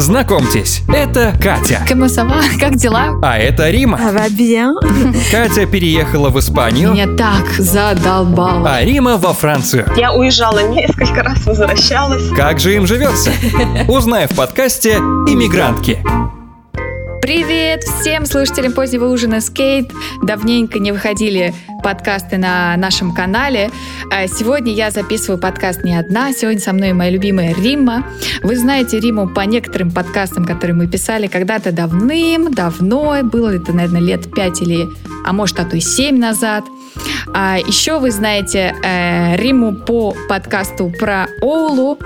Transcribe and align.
Знакомьтесь, 0.00 0.80
это 0.88 1.34
Катя. 1.42 1.84
Камасова, 1.86 2.36
как 2.58 2.76
дела? 2.76 3.18
А 3.22 3.36
это 3.36 3.68
Рима. 3.70 3.98
Bien? 4.30 4.72
Катя 5.30 5.66
переехала 5.66 6.30
в 6.30 6.38
Испанию, 6.40 6.92
Меня 6.92 7.06
так 7.18 7.46
задолбало. 7.58 8.66
а 8.66 8.82
Рима 8.82 9.18
во 9.18 9.34
Францию. 9.34 9.84
Я 9.98 10.14
уезжала 10.14 10.66
несколько 10.70 11.22
раз, 11.22 11.44
возвращалась. 11.44 12.30
Как 12.34 12.60
же 12.60 12.76
им 12.76 12.86
живется? 12.86 13.30
Узнай 13.88 14.26
в 14.26 14.30
подкасте 14.34 14.96
«Иммигрантки». 14.96 15.98
Привет 17.22 17.84
всем 17.84 18.24
слушателям 18.24 18.72
позднего 18.72 19.04
ужина 19.04 19.42
Скейт. 19.42 19.92
Давненько 20.22 20.78
не 20.78 20.90
выходили 20.90 21.52
подкасты 21.84 22.38
на 22.38 22.74
нашем 22.78 23.14
канале. 23.14 23.70
А 24.10 24.26
Сегодня 24.26 24.72
я 24.72 24.90
записываю 24.90 25.38
подкаст 25.38 25.84
не 25.84 25.94
одна. 25.94 26.32
Сегодня 26.32 26.60
со 26.60 26.72
мной 26.72 26.94
моя 26.94 27.10
любимая 27.10 27.54
Римма. 27.54 28.06
Вы 28.42 28.56
знаете 28.56 28.98
Риму 28.98 29.28
по 29.28 29.42
некоторым 29.42 29.90
подкастам, 29.90 30.46
которые 30.46 30.74
мы 30.74 30.88
писали 30.88 31.26
когда-то 31.26 31.72
давным-давно. 31.72 33.22
Было 33.24 33.54
это, 33.54 33.74
наверное, 33.74 34.00
лет 34.00 34.34
пять 34.34 34.62
или, 34.62 34.88
а 35.26 35.34
может, 35.34 35.60
а 35.60 35.66
то 35.66 35.76
и 35.76 35.80
семь 35.80 36.18
назад. 36.18 36.64
А 37.34 37.58
еще 37.58 37.98
вы 37.98 38.12
знаете 38.12 38.74
э, 38.82 39.36
Риму 39.36 39.74
по 39.74 40.16
подкасту 40.28 40.90
про 40.98 41.28
Оулу. 41.42 41.98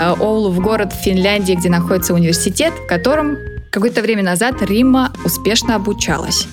Э, 0.00 0.14
Оулу 0.18 0.50
в 0.50 0.60
город 0.60 0.92
в 0.92 1.02
Финляндии, 1.04 1.54
где 1.54 1.70
находится 1.70 2.14
университет, 2.14 2.72
в 2.74 2.86
котором 2.88 3.38
какое-то 3.76 4.00
время 4.00 4.22
назад 4.22 4.62
Рима 4.62 5.12
успешно 5.22 5.74
обучалась. 5.74 6.48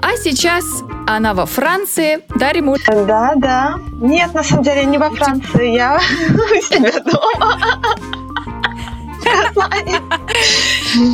А 0.00 0.16
сейчас 0.16 0.64
она 1.06 1.34
во 1.34 1.44
Франции. 1.44 2.20
Да, 2.36 2.54
Риму? 2.54 2.76
Да, 2.86 3.34
да. 3.36 3.74
Нет, 4.00 4.32
на 4.32 4.42
самом 4.42 4.64
деле 4.64 4.86
не 4.86 4.96
во 4.96 5.10
Франции, 5.10 5.74
я 5.74 6.00
у 6.30 6.74
себя 6.74 6.92
дома. 7.04 7.58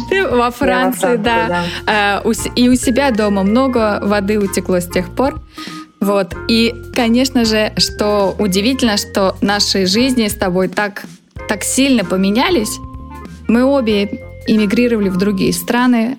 Ты 0.08 0.28
во 0.28 0.52
Франции, 0.52 1.16
да. 1.16 1.64
Э, 1.88 2.20
И 2.54 2.68
у 2.68 2.76
себя 2.76 3.10
дома 3.10 3.42
много 3.42 3.98
воды 4.04 4.38
утекло 4.38 4.78
с 4.78 4.88
тех 4.88 5.12
пор. 5.16 5.40
Вот. 5.98 6.32
И, 6.46 6.72
конечно 6.94 7.44
же, 7.44 7.72
что 7.76 8.36
удивительно, 8.38 8.98
что 8.98 9.36
наши 9.40 9.86
жизни 9.86 10.28
с 10.28 10.34
тобой 10.34 10.68
так, 10.68 11.02
так 11.48 11.64
сильно 11.64 12.04
поменялись. 12.04 12.78
Мы 13.48 13.64
обе 13.64 14.23
эмигрировали 14.46 15.08
в 15.08 15.16
другие 15.16 15.52
страны. 15.52 16.18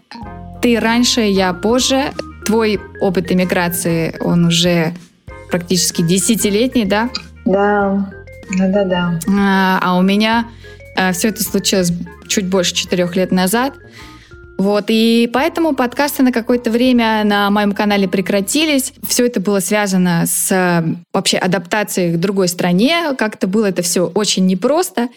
Ты 0.62 0.80
раньше, 0.80 1.22
я 1.22 1.54
позже. 1.54 2.12
Твой 2.46 2.80
опыт 3.02 3.32
эмиграции, 3.32 4.16
он 4.20 4.46
уже 4.46 4.94
практически 5.50 6.02
десятилетний, 6.02 6.86
да? 6.86 7.10
Да, 7.46 8.12
да, 8.58 8.68
да, 8.68 8.84
да. 8.86 9.20
А, 9.28 9.80
а 9.82 9.98
у 9.98 10.02
меня 10.02 10.48
все 11.14 11.30
это 11.30 11.44
случилось 11.44 11.92
чуть 12.28 12.48
больше 12.48 12.74
четырех 12.74 13.16
лет 13.16 13.32
назад. 13.32 13.74
Вот, 14.58 14.86
и 14.88 15.30
поэтому 15.34 15.76
подкасты 15.76 16.24
на 16.24 16.32
какое-то 16.32 16.72
время 16.72 17.24
на 17.26 17.50
моем 17.50 17.74
канале 17.74 18.08
прекратились. 18.08 18.94
Все 19.06 19.26
это 19.26 19.40
было 19.42 19.60
связано 19.60 20.24
с 20.26 20.84
вообще 21.14 21.38
адаптацией 21.38 22.14
к 22.14 22.20
другой 22.20 22.48
стране. 22.48 23.14
Как-то 23.18 23.48
было 23.48 23.66
это 23.66 23.82
все 23.82 24.08
очень 24.08 24.46
непросто. 24.46 25.10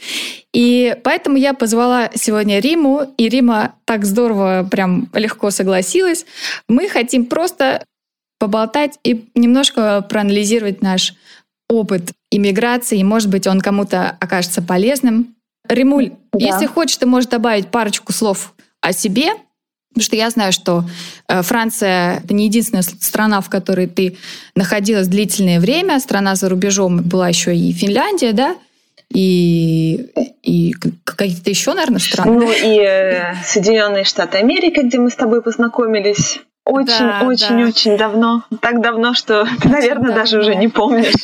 И 0.52 0.96
поэтому 1.04 1.36
я 1.36 1.54
позвала 1.54 2.10
сегодня 2.14 2.58
Риму, 2.58 3.14
и 3.16 3.28
Рима 3.28 3.74
так 3.84 4.04
здорово, 4.04 4.66
прям 4.68 5.08
легко 5.14 5.50
согласилась. 5.50 6.26
Мы 6.68 6.88
хотим 6.88 7.24
просто 7.26 7.84
поболтать 8.40 8.98
и 9.04 9.28
немножко 9.34 10.02
проанализировать 10.02 10.82
наш 10.82 11.14
опыт 11.68 12.12
иммиграции, 12.30 13.02
может 13.02 13.28
быть, 13.28 13.46
он 13.46 13.60
кому-то 13.60 14.16
окажется 14.20 14.62
полезным. 14.62 15.34
Римуль, 15.68 16.12
Да. 16.32 16.38
если 16.38 16.66
хочешь, 16.66 16.96
ты 16.96 17.06
можешь 17.06 17.28
добавить 17.28 17.68
парочку 17.68 18.12
слов 18.12 18.54
о 18.80 18.92
себе, 18.92 19.30
потому 19.88 20.04
что 20.04 20.16
я 20.16 20.30
знаю, 20.30 20.52
что 20.52 20.84
э, 21.28 21.42
Франция— 21.42 22.20
это 22.24 22.34
не 22.34 22.44
единственная 22.46 22.82
страна, 22.82 23.40
в 23.40 23.48
которой 23.48 23.86
ты 23.86 24.16
находилась 24.54 25.08
длительное 25.08 25.60
время. 25.60 25.98
Страна 26.00 26.34
за 26.36 26.48
рубежом 26.48 27.02
была 27.02 27.28
еще 27.28 27.56
и 27.56 27.72
Финляндия, 27.72 28.32
да? 28.32 28.56
И, 29.12 30.10
и 30.42 30.74
какие-то 31.04 31.50
еще, 31.50 31.72
наверное, 31.72 31.98
страны. 31.98 32.32
Ну 32.32 32.52
и 32.52 32.78
э, 32.78 33.34
Соединенные 33.44 34.04
Штаты 34.04 34.38
Америки, 34.38 34.80
где 34.80 34.98
мы 34.98 35.10
с 35.10 35.16
тобой 35.16 35.42
познакомились. 35.42 36.40
Да, 36.66 37.22
Очень-очень-очень 37.24 37.96
давно. 37.96 38.44
Так 38.60 38.82
давно, 38.82 39.14
что 39.14 39.48
ты, 39.62 39.68
наверное, 39.68 40.14
даже 40.14 40.36
давно. 40.36 40.50
уже 40.50 40.54
не 40.56 40.68
помнишь. 40.68 41.14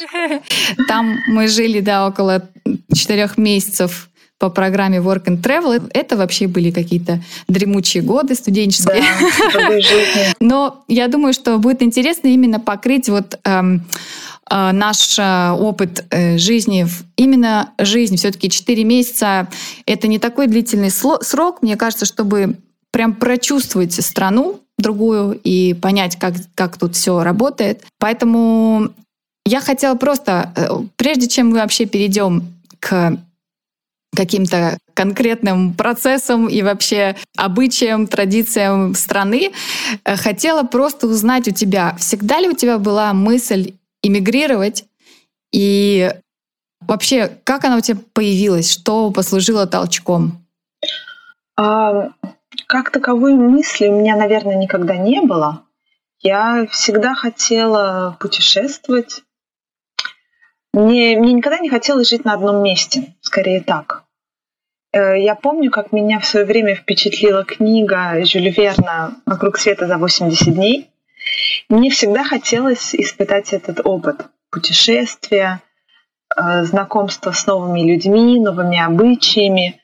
Там 0.88 1.19
мы 1.26 1.48
жили, 1.48 1.81
да, 1.81 2.09
около 2.09 2.48
четырех 2.94 3.37
месяцев 3.37 4.09
по 4.44 4.50
программе 4.50 4.99
Work 4.99 5.25
and 5.25 5.41
Travel. 5.41 5.91
Это 5.94 6.19
вообще 6.19 6.47
были 6.49 6.71
какие-то 6.71 7.22
дремучие 7.49 8.03
годы 8.03 8.28
Да, 8.28 8.34
студенческие. 8.34 9.03
жизни. 9.81 10.34
Но 10.41 10.84
я 10.87 11.09
думаю, 11.09 11.32
что 11.32 11.56
будет 11.56 11.82
интересно 11.82 12.28
именно 12.28 12.60
покрыть 12.60 13.09
вот 13.09 13.38
эм, 13.44 13.87
э, 14.50 14.72
наш 14.72 15.19
э, 15.19 15.50
опыт 15.53 16.05
э, 16.10 16.37
жизни, 16.37 16.84
в- 16.84 17.05
именно 17.16 17.71
жизнь. 17.78 18.16
Все-таки 18.16 18.50
4 18.50 18.84
месяца— 18.84 19.49
это 19.87 20.09
не 20.09 20.19
такой 20.19 20.47
длительный 20.47 20.91
срок, 20.91 21.62
мне 21.62 21.76
кажется, 21.78 22.05
чтобы 22.05 22.56
прям 22.91 23.15
прочувствовать 23.15 23.94
страну 23.94 24.61
другую 24.78 25.41
и 25.43 25.72
понять, 25.72 26.16
как, 26.16 26.34
как 26.55 26.76
тут 26.76 26.97
все 26.97 27.22
работает. 27.22 27.82
Поэтому 27.99 28.91
я 29.47 29.61
хотела 29.62 29.94
просто, 29.94 30.53
э, 30.55 30.69
прежде 30.97 31.28
чем 31.28 31.49
мы 31.49 31.56
вообще 31.61 31.87
перейдем 31.87 32.43
к 32.78 33.16
каким-то 34.14 34.78
конкретным 34.94 35.75
процессам 35.75 36.48
и 36.48 36.62
вообще 36.62 37.16
обычаям, 37.36 38.06
традициям 38.06 38.94
страны, 38.94 39.52
э, 40.04 40.16
хотела 40.16 40.62
просто 40.62 41.06
узнать 41.06 41.48
у 41.48 41.50
тебя, 41.50 41.97
всегда 41.98 42.41
ли 42.41 42.48
у 42.48 42.54
тебя 42.54 42.78
была 42.78 43.12
мысль 43.12 43.75
эмигрировать 44.02 44.84
и 45.52 46.12
вообще, 46.80 47.38
как 47.44 47.64
она 47.64 47.76
у 47.76 47.80
тебя 47.80 47.98
появилась, 48.12 48.70
что 48.70 49.10
послужило 49.10 49.66
толчком? 49.66 50.44
А, 51.56 52.10
как 52.66 52.91
таковой 52.91 53.34
мысли 53.34 53.88
у 53.88 53.98
меня, 53.98 54.16
наверное, 54.16 54.56
никогда 54.56 54.96
не 54.96 55.20
было. 55.20 55.62
Я 56.20 56.66
всегда 56.70 57.14
хотела 57.14 58.16
путешествовать. 58.19 59.22
Мне, 60.72 61.16
мне 61.19 61.34
никогда 61.34 61.58
не 61.58 61.69
хотелось 61.69 62.08
жить 62.08 62.25
на 62.25 62.32
одном 62.32 62.62
месте, 62.62 63.14
скорее 63.20 63.60
так. 63.60 64.03
Э, 64.94 65.19
Я 65.19 65.34
помню, 65.34 65.71
как 65.71 65.93
меня 65.93 66.21
в 66.21 66.25
свое 66.27 66.47
время 66.47 66.77
впечатлила 66.77 67.44
книга 67.44 68.25
Жюля 68.25 68.50
Верна 68.50 69.16
«Вокруг 69.27 69.59
света 69.59 69.87
за 69.87 69.99
80 69.99 70.55
дней». 70.55 70.88
Мне 71.69 71.91
всегда 71.91 72.22
хотелось 72.22 72.94
испытать 72.94 73.53
этот 73.53 73.84
опыт 73.84 74.27
путешествия, 74.50 75.60
э, 76.37 76.65
знакомства 76.65 77.32
с 77.32 77.47
новыми 77.47 77.81
людьми, 77.81 78.38
новыми 78.38 78.78
обычаями. 78.78 79.81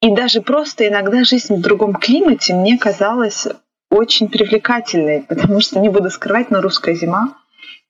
И 0.00 0.14
даже 0.14 0.40
просто 0.40 0.86
иногда 0.86 1.24
жизнь 1.24 1.56
в 1.56 1.60
другом 1.60 1.94
климате 1.94 2.54
мне 2.54 2.78
казалась 2.78 3.48
очень 3.90 4.28
привлекательной, 4.28 5.22
потому 5.22 5.60
что, 5.60 5.80
не 5.80 5.88
буду 5.88 6.10
скрывать, 6.10 6.50
но 6.50 6.60
русская 6.60 6.94
зима 6.94 7.34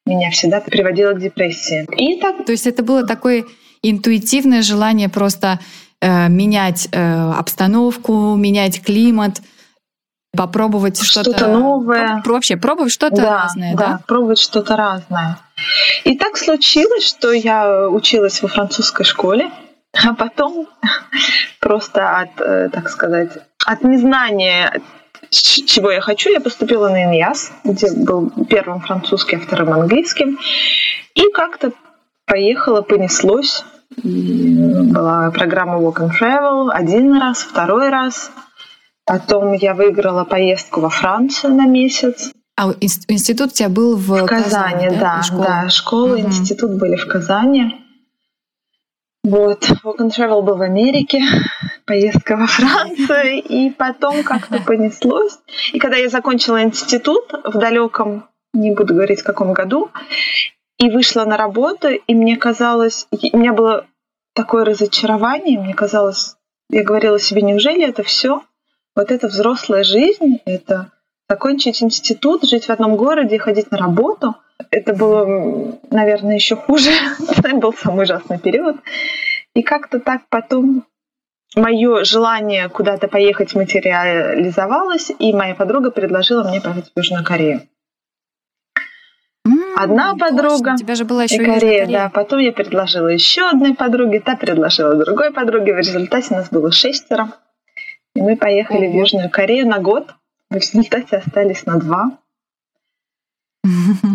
меня 0.07 0.31
всегда 0.31 0.61
приводила 0.61 1.13
к 1.13 1.21
депрессии. 1.21 1.87
И 1.99 2.19
так 2.19 2.47
То 2.47 2.53
есть 2.53 2.67
это 2.67 2.83
было 2.83 3.07
такое 3.07 3.45
интуитивное 3.83 4.63
желание 4.63 5.11
просто 5.11 5.59
менять 6.01 6.89
э, 6.93 7.33
обстановку, 7.33 8.35
менять 8.37 8.83
климат, 8.83 9.41
попробовать 10.37 11.03
что-то, 11.03 11.31
Что-то 11.33 11.49
новое. 11.49 12.23
Вообще 12.25 12.57
пробовать 12.57 12.93
что-то 12.93 13.17
да, 13.17 13.43
разное, 13.43 13.75
да, 13.75 13.87
да? 13.87 14.01
пробовать 14.07 14.39
что-то 14.39 14.77
разное. 14.77 15.39
И 16.05 16.17
так 16.17 16.37
случилось, 16.37 17.07
что 17.07 17.33
я 17.33 17.89
училась 17.89 18.43
во 18.43 18.49
французской 18.49 19.05
школе, 19.05 19.51
а 20.05 20.15
потом 20.15 20.69
просто 21.61 22.21
от, 22.21 22.41
э, 22.41 22.69
так 22.73 22.89
сказать, 22.89 23.31
от 23.67 23.83
незнания, 23.83 24.81
чего 25.31 25.91
я 25.91 26.01
хочу, 26.01 26.31
я 26.31 26.41
поступила 26.41 26.89
на 26.89 27.05
ИНЯС, 27.05 27.53
где 27.65 27.93
был 27.93 28.31
первым 28.49 28.81
французским, 28.81 29.41
а 29.41 29.43
вторым 29.43 29.73
английским. 29.73 30.39
И 31.15 31.31
как-то 31.33 31.73
поехала, 32.27 32.83
понеслось. 32.83 33.65
И 33.97 34.55
была 34.93 35.31
программа 35.31 35.79
Walk 35.79 35.97
and 36.01 36.11
Travel 36.21 36.71
один 36.71 37.19
раз, 37.19 37.39
второй 37.39 37.89
раз. 37.89 38.31
Потом 39.05 39.53
я 39.55 39.75
выиграла 39.75 40.25
поездку 40.25 40.81
во 40.81 40.91
Францию 40.91 41.55
на 41.55 41.67
месяц. 41.67 42.31
А 42.57 42.71
инс- 42.73 43.05
институт 43.09 43.53
у 43.53 43.55
тебя 43.55 43.69
был 43.71 43.97
в, 43.97 44.09
В 44.09 44.27
Казани, 44.27 44.89
да, 44.91 45.21
и 45.21 45.23
школа? 45.25 45.45
да, 45.45 45.69
школа, 45.71 46.17
Мгм. 46.19 46.27
институт 46.27 46.73
были 46.79 46.97
в 46.97 47.07
Казани. 47.07 47.77
Вот, 49.25 49.65
Walk 49.85 49.99
and 50.01 50.11
Travel 50.11 50.43
был 50.43 50.57
в 50.57 50.63
Америке, 50.63 51.21
поездка 51.87 52.37
во 52.37 52.47
Францию, 52.47 53.43
и 53.49 53.71
потом 53.71 54.23
как-то 54.23 54.61
понеслось. 54.61 55.39
И 55.73 55.79
когда 55.79 55.97
я 55.97 56.09
закончила 56.11 56.63
институт 56.63 57.33
в 57.45 57.59
далеком, 57.59 58.27
не 58.53 58.73
буду 58.73 58.95
говорить 58.95 59.21
в 59.21 59.25
каком 59.25 59.53
году, 59.55 59.91
и 60.79 60.91
вышла 60.91 61.25
на 61.25 61.37
работу, 61.37 61.89
и 61.89 62.15
мне 62.15 62.37
казалось, 62.37 63.07
у 63.11 63.37
меня 63.37 63.53
было 63.53 63.87
такое 64.35 64.65
разочарование, 64.65 65.59
мне 65.59 65.75
казалось, 65.75 66.37
я 66.71 66.85
говорила 66.85 67.19
себе, 67.19 67.43
неужели 67.43 67.87
это 67.87 68.03
все? 68.03 68.43
Вот 68.95 69.11
это 69.11 69.29
взрослая 69.29 69.85
жизнь, 69.85 70.41
это 70.45 70.93
закончить 71.29 71.83
институт, 71.83 72.45
жить 72.45 72.67
в 72.67 72.71
одном 72.71 72.97
городе, 72.97 73.39
ходить 73.39 73.71
на 73.71 73.79
работу. 73.79 74.35
Это 74.71 74.93
было, 74.95 75.79
наверное, 75.91 76.35
еще 76.35 76.57
хуже. 76.57 76.91
Это 77.37 77.55
был 77.57 77.73
самый 77.73 78.05
ужасный 78.05 78.39
период. 78.39 78.77
И 79.55 79.63
как-то 79.63 80.01
так 80.01 80.23
потом 80.29 80.85
мое 81.55 82.05
желание 82.05 82.69
куда-то 82.69 83.09
поехать 83.09 83.55
материализовалось, 83.55 85.11
и 85.19 85.33
моя 85.33 85.55
подруга 85.55 85.91
предложила 85.91 86.49
мне 86.49 86.61
поехать 86.61 86.91
в 86.93 86.99
Южную 86.99 87.25
Корею. 87.25 87.63
Одна 89.79 90.13
Точно, 90.13 90.27
подруга. 90.27 90.75
У 90.75 90.77
тебя 90.77 90.95
же 90.95 91.05
была 91.05 91.25
еще 91.25 91.37
И 91.37 91.39
Корея, 91.39 91.61
Корея. 91.61 91.87
да. 91.87 92.09
Потом 92.09 92.41
я 92.41 92.53
предложила 92.53 93.09
еще 93.09 93.43
одной 93.49 93.75
подруге, 93.75 94.21
та 94.21 94.37
предложила 94.37 94.95
другой 94.97 95.33
подруге. 95.33 95.75
В 95.75 95.79
результате 95.79 96.35
нас 96.35 96.49
было 96.51 96.73
шестеро. 96.73 97.33
И 98.15 98.21
мы 98.21 98.37
поехали 98.37 98.87
в 98.87 98.91
Ого. 98.91 99.01
Южную 99.01 99.31
Корею 99.31 99.67
на 99.69 99.79
год. 99.79 100.15
В 100.51 100.55
результате 100.57 101.17
остались 101.19 101.65
на 101.67 101.79
два. 101.79 102.11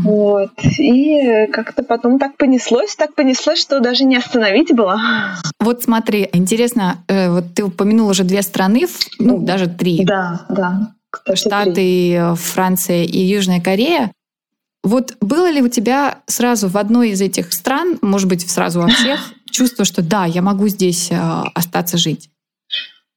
Вот. 0.04 0.51
И 0.80 1.48
как-то 1.51 1.83
потом 1.83 2.19
так 2.19 2.38
понеслось, 2.38 2.95
так 2.95 3.15
понеслось, 3.15 3.60
что 3.60 3.80
даже 3.80 4.04
не 4.04 4.18
остановить 4.18 4.74
было. 4.75 5.00
Вот 5.60 5.83
смотри, 5.83 6.30
интересно, 6.33 6.98
э, 7.07 7.30
вот 7.30 7.54
ты 7.56 7.63
упомянул 7.63 8.10
уже 8.10 8.24
две 8.24 8.42
страны, 8.42 8.86
в- 8.88 9.00
ну 9.19 9.39
даже 9.39 9.68
три. 9.68 10.04
Да, 10.06 10.45
да. 10.50 10.94
Кстати. 11.10 11.39
Штаты, 11.39 12.13
э, 12.15 12.36
Франция 12.36 13.04
и 13.04 13.18
Южная 13.19 13.62
Корея. 13.62 14.12
Вот 14.83 15.15
было 15.21 15.50
ли 15.50 15.62
у 15.62 15.69
тебя 15.69 16.19
сразу 16.27 16.68
в 16.68 16.77
одной 16.77 17.12
из 17.12 17.21
этих 17.21 17.53
стран, 17.53 17.97
может 18.01 18.27
быть, 18.27 18.50
сразу 18.50 18.81
во 18.81 18.88
всех, 18.88 19.19
чувство, 19.51 19.85
что 19.85 20.01
да, 20.01 20.25
я 20.25 20.41
могу 20.41 20.68
здесь 20.68 21.09
э, 21.09 21.15
остаться 21.56 21.97
жить? 21.97 22.30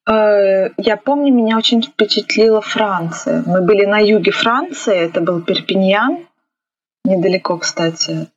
Э, 0.09 0.69
Я 0.77 0.97
помню, 0.97 1.33
меня 1.33 1.59
очень 1.59 1.83
впечатлила 1.83 2.61
Франция. 2.61 3.43
Мы 3.45 3.63
были 3.63 3.85
на 3.85 3.99
юге 3.99 4.31
Франции, 4.31 4.95
это 4.95 5.21
был 5.21 5.41
Перпиньян, 5.43 6.27
недалеко, 7.05 7.59
кстати, 7.59 8.29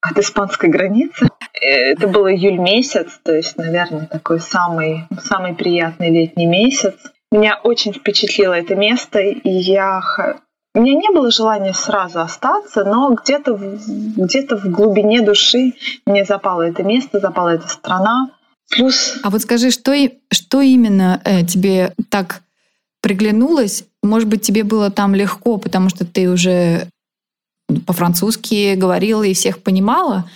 от 0.00 0.18
испанской 0.18 0.68
границы. 0.68 1.28
Э, 1.60 1.92
Это 1.92 2.06
был 2.06 2.28
июль 2.28 2.58
месяц, 2.58 3.08
то 3.24 3.34
есть, 3.34 3.56
наверное, 3.56 4.06
такой 4.06 4.38
самый, 4.38 5.06
самый 5.20 5.54
приятный 5.54 6.10
летний 6.10 6.46
месяц. 6.46 6.94
Меня 7.32 7.58
очень 7.64 7.92
впечатлило 7.92 8.54
это 8.54 8.76
место, 8.76 9.18
и 9.18 9.50
я... 9.50 10.00
У 10.76 10.80
меня 10.80 10.98
не 10.98 11.10
было 11.14 11.30
желания 11.30 11.72
сразу 11.72 12.20
остаться, 12.20 12.84
но 12.84 13.14
где-то 13.14 13.56
где-то 13.56 14.56
в 14.56 14.64
глубине 14.70 15.22
души 15.22 15.74
мне 16.04 16.24
запало 16.24 16.62
это 16.62 16.82
место, 16.82 17.20
запала 17.20 17.50
эта 17.50 17.68
страна. 17.68 18.30
Плюс 18.70 19.18
А 19.22 19.30
вот 19.30 19.42
скажи, 19.42 19.70
что, 19.70 19.94
что 20.32 20.60
именно 20.60 21.20
э, 21.24 21.44
тебе 21.44 21.94
так 22.08 22.42
приглянулось? 23.00 23.84
Может 24.02 24.28
быть, 24.28 24.42
тебе 24.42 24.64
было 24.64 24.90
там 24.90 25.14
легко, 25.14 25.58
потому 25.58 25.90
что 25.90 26.04
ты 26.04 26.28
уже 26.28 26.88
по-французски 27.86 28.74
говорила 28.74 29.22
и 29.22 29.34
всех 29.34 29.62
понимала? 29.62 30.28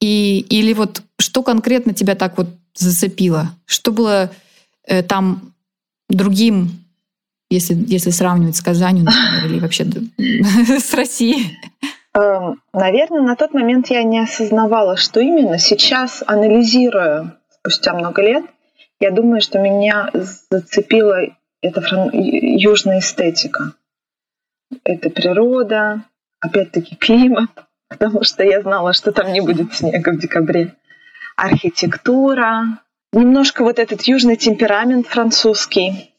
И, 0.00 0.46
или 0.48 0.72
вот 0.72 1.02
что 1.18 1.42
конкретно 1.42 1.92
тебя 1.92 2.14
так 2.14 2.38
вот 2.38 2.48
зацепило? 2.74 3.50
Что 3.66 3.92
было 3.92 4.30
э, 4.86 5.02
там 5.02 5.52
другим, 6.08 6.83
если, 7.54 7.74
если 7.86 8.10
сравнивать 8.10 8.56
с 8.56 8.60
Казанью, 8.62 9.04
например, 9.04 9.46
или 9.46 9.60
вообще 9.60 9.84
с 10.80 10.92
Россией? 10.94 11.58
Эм, 12.14 12.60
Наверное, 12.72 13.22
на 13.22 13.36
тот 13.36 13.54
момент 13.54 13.88
я 13.90 14.02
не 14.02 14.20
осознавала, 14.20 14.96
что 14.96 15.20
именно. 15.20 15.58
Сейчас, 15.58 16.22
анализируя 16.26 17.36
спустя 17.60 17.94
много 17.94 18.22
лет, 18.22 18.44
я 19.00 19.10
думаю, 19.10 19.40
что 19.40 19.58
меня 19.58 20.10
зацепила 20.50 21.18
эта 21.62 21.80
фран- 21.80 22.10
южная 22.12 22.98
эстетика. 22.98 23.72
Это 24.84 25.10
природа, 25.10 26.02
опять-таки 26.40 26.96
климат, 26.96 27.50
потому 27.88 28.22
что 28.24 28.42
я 28.44 28.60
знала, 28.60 28.92
что 28.92 29.12
там 29.12 29.32
не 29.32 29.40
будет 29.40 29.74
снега 29.74 30.10
в 30.12 30.18
декабре. 30.18 30.74
Архитектура, 31.36 32.78
немножко 33.12 33.64
вот 33.64 33.78
этот 33.78 34.02
южный 34.02 34.36
темперамент 34.36 35.06
французский. 35.06 36.13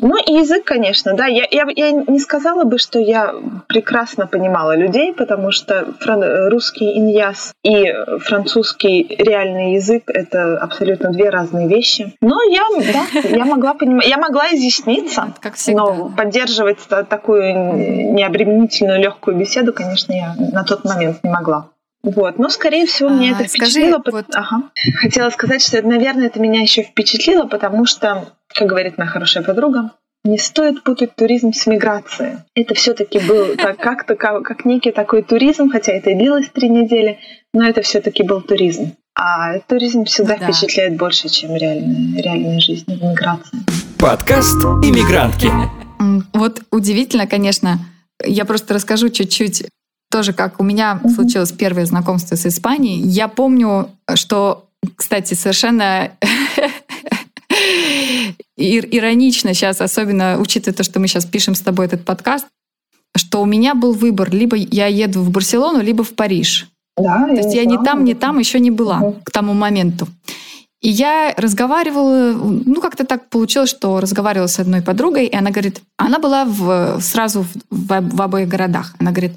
Ну 0.00 0.16
и 0.16 0.32
язык, 0.40 0.64
конечно, 0.64 1.14
да. 1.14 1.26
Я, 1.26 1.44
я, 1.50 1.66
я 1.74 1.90
не 1.92 2.18
сказала 2.18 2.64
бы, 2.64 2.78
что 2.78 2.98
я 2.98 3.34
прекрасно 3.66 4.26
понимала 4.26 4.76
людей, 4.76 5.12
потому 5.12 5.50
что 5.50 5.86
фран- 6.00 6.48
русский 6.48 6.96
иньяс 6.98 7.52
и 7.64 7.92
французский 8.20 9.06
реальный 9.18 9.74
язык— 9.74 10.04
это 10.06 10.58
абсолютно 10.58 11.10
две 11.10 11.30
разные 11.30 11.68
вещи. 11.68 12.14
Но 12.20 12.40
я, 12.42 12.62
да, 12.92 13.28
я 13.28 13.44
могла 13.44 13.74
понимать, 13.74 14.06
я 14.06 14.18
могла 14.18 14.48
изъясниться, 14.52 15.32
Как 15.40 15.54
всегда. 15.54 15.82
но 15.84 16.10
поддерживать 16.16 16.78
та- 16.88 17.04
такую 17.04 18.12
необременительную 18.14 19.00
легкую 19.00 19.36
беседу, 19.36 19.72
конечно, 19.72 20.12
я 20.12 20.34
на 20.38 20.64
тот 20.64 20.84
момент 20.84 21.22
не 21.22 21.30
могла. 21.30 21.68
Вот, 22.02 22.38
но 22.38 22.48
скорее 22.48 22.86
всего 22.86 23.08
меня 23.08 23.36
А, 23.36 23.40
это 23.40 23.48
скажи, 23.50 23.72
впечатлило. 23.72 23.98
пот- 23.98 24.12
вот- 24.14 24.34
Ага. 24.34 24.62
Хотела 25.00 25.30
сказать, 25.30 25.62
что, 25.62 25.82
наверное, 25.82 26.26
это 26.26 26.40
меня 26.40 26.60
еще 26.60 26.82
впечатлило, 26.82 27.44
потому 27.46 27.86
что, 27.86 28.32
как 28.54 28.68
говорит 28.68 28.98
моя 28.98 29.10
хорошая 29.10 29.42
подруга, 29.42 29.90
не 30.24 30.38
стоит 30.38 30.82
путать 30.84 31.14
туризм 31.16 31.52
с 31.52 31.66
миграцией. 31.66 32.38
Это 32.54 32.74
все-таки 32.74 33.18
был 33.18 33.46
так- 33.56 33.78
как-то 33.78 34.14
ка- 34.14 34.40
как 34.42 34.64
некий 34.64 34.92
такой 34.92 35.22
туризм, 35.22 35.70
хотя 35.70 35.92
это 35.92 36.10
и 36.10 36.14
длилось 36.14 36.48
три 36.52 36.68
недели, 36.68 37.18
но 37.52 37.66
это 37.68 37.82
все-таки 37.82 38.22
был 38.22 38.40
туризм. 38.42 38.92
А 39.20 39.58
туризм 39.60 40.04
всегда 40.04 40.34
Ну 40.34 40.40
да. 40.40 40.52
впечатляет 40.52 40.96
больше, 40.96 41.28
чем 41.28 41.56
реальная, 41.56 42.22
реальная 42.22 42.60
жизнь 42.60 42.84
в 42.86 43.02
миграции. 43.02 43.58
Подкаст 43.98 44.62
«Иммигрантки». 44.84 45.50
Вот 46.32 46.62
удивительно, 46.70 47.26
конечно. 47.26 47.78
Я 48.24 48.44
просто 48.44 48.74
расскажу 48.74 49.08
чуть-чуть 49.08 49.64
тоже, 50.10 50.32
как 50.32 50.60
у 50.60 50.64
меня 50.64 50.96
Мгм. 51.02 51.10
случилось 51.14 51.52
первое 51.52 51.86
знакомство 51.86 52.36
с 52.36 52.46
Испанией. 52.46 53.00
Я 53.02 53.28
помню, 53.28 53.90
что, 54.14 54.66
кстати, 54.96 55.34
совершенно 55.34 56.10
ир- 58.56 58.88
иронично 58.90 59.54
сейчас, 59.54 59.80
особенно 59.80 60.38
учитывая 60.40 60.74
то, 60.76 60.82
что 60.82 61.00
мы 61.00 61.08
сейчас 61.08 61.24
пишем 61.26 61.54
с 61.54 61.60
тобой 61.60 61.86
этот 61.86 62.04
подкаст, 62.04 62.46
что 63.16 63.42
у 63.42 63.46
меня 63.46 63.74
был 63.74 63.92
выбор, 63.92 64.30
либо 64.32 64.56
я 64.56 64.86
еду 64.86 65.20
в 65.22 65.30
Барселону, 65.30 65.80
либо 65.82 66.04
в 66.04 66.14
Париж. 66.14 66.68
Да, 66.96 67.26
То 67.26 67.34
есть 67.34 67.54
я 67.54 67.64
ни 67.64 67.72
знала 67.72 67.84
там, 67.84 68.04
этом. 68.06 68.18
там 68.18 68.38
еще 68.38 68.60
не 68.60 68.70
была 68.70 68.98
Мгм. 68.98 69.20
к 69.24 69.30
тому 69.30 69.52
моменту. 69.54 70.08
И 70.80 70.88
я 70.90 71.34
разговаривала, 71.36 72.32
ну 72.34 72.80
как-то 72.80 73.04
так 73.04 73.28
получилось, 73.30 73.68
что 73.70 73.98
разговаривала 74.00 74.46
с 74.46 74.60
одной 74.60 74.80
подругой, 74.80 75.26
и 75.26 75.34
она 75.36 75.50
говорит, 75.50 75.80
она 75.96 76.18
была 76.20 76.44
в, 76.44 77.00
сразу 77.00 77.42
в, 77.42 77.48
в- 77.70 78.16
в 78.16 78.22
обоих 78.22 78.48
городах. 78.48 78.94
Она 79.00 79.10
говорит, 79.10 79.32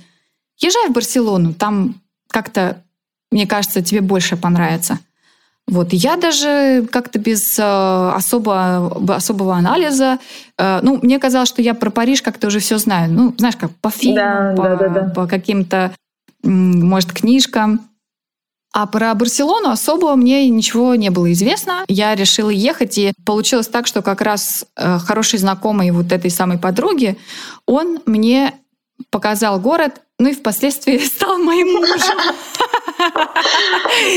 езжай 0.62 0.90
в 0.90 0.94
Барселону, 0.94 1.54
там 1.54 1.96
как-то, 2.30 2.84
мне 3.32 3.46
кажется, 3.48 3.82
тебе 3.82 4.02
больше 4.02 4.38
понравится. 4.38 5.00
Вот, 5.68 5.94
я 5.94 6.18
даже 6.18 6.86
как-то 6.92 7.20
без 7.20 7.58
э, 7.58 7.64
особо, 7.64 9.16
особого 9.16 9.56
анализа, 9.56 10.18
э, 10.58 10.80
ну, 10.82 11.00
мне 11.02 11.20
казалось, 11.20 11.50
что 11.50 11.62
я 11.62 11.74
про 11.74 11.92
Париж 11.92 12.22
как-то 12.22 12.48
уже 12.48 12.60
все 12.60 12.78
знаю. 12.78 13.12
Ну, 13.12 13.34
знаешь, 13.38 13.56
как 13.56 13.72
по 13.80 13.90
фильмам, 13.90 14.56
Да, 14.56 14.62
по, 14.62 14.64
да, 14.64 14.76
да, 14.76 14.90
да. 14.90 15.10
по 15.14 15.28
каким-то, 15.28 15.94
может, 16.44 17.14
книжкам. 17.14 17.82
А 18.74 18.86
про 18.88 19.14
Барселону 19.14 19.70
особо 19.70 20.16
мне 20.16 20.50
ничего 20.50 20.96
не 20.96 21.10
было 21.10 21.32
известно. 21.34 21.84
Я 21.88 22.16
решила 22.16 22.50
ехать, 22.50 22.98
и 22.98 23.14
получилось 23.26 23.68
так, 23.68 23.86
что 23.86 24.02
как 24.02 24.22
раз 24.22 24.66
э, 24.76 24.98
хороший 25.00 25.40
знакомый 25.40 25.92
вот 25.92 26.12
этой 26.12 26.32
самой 26.32 26.58
подруги, 26.58 27.18
он 27.66 28.00
мне 28.06 28.56
показал 29.10 29.60
город, 29.60 30.02
ну 30.20 30.30
и 30.30 30.34
впоследствии 30.34 30.98
стал 31.06 31.38
моим 31.40 31.68
мужем. 31.74 32.00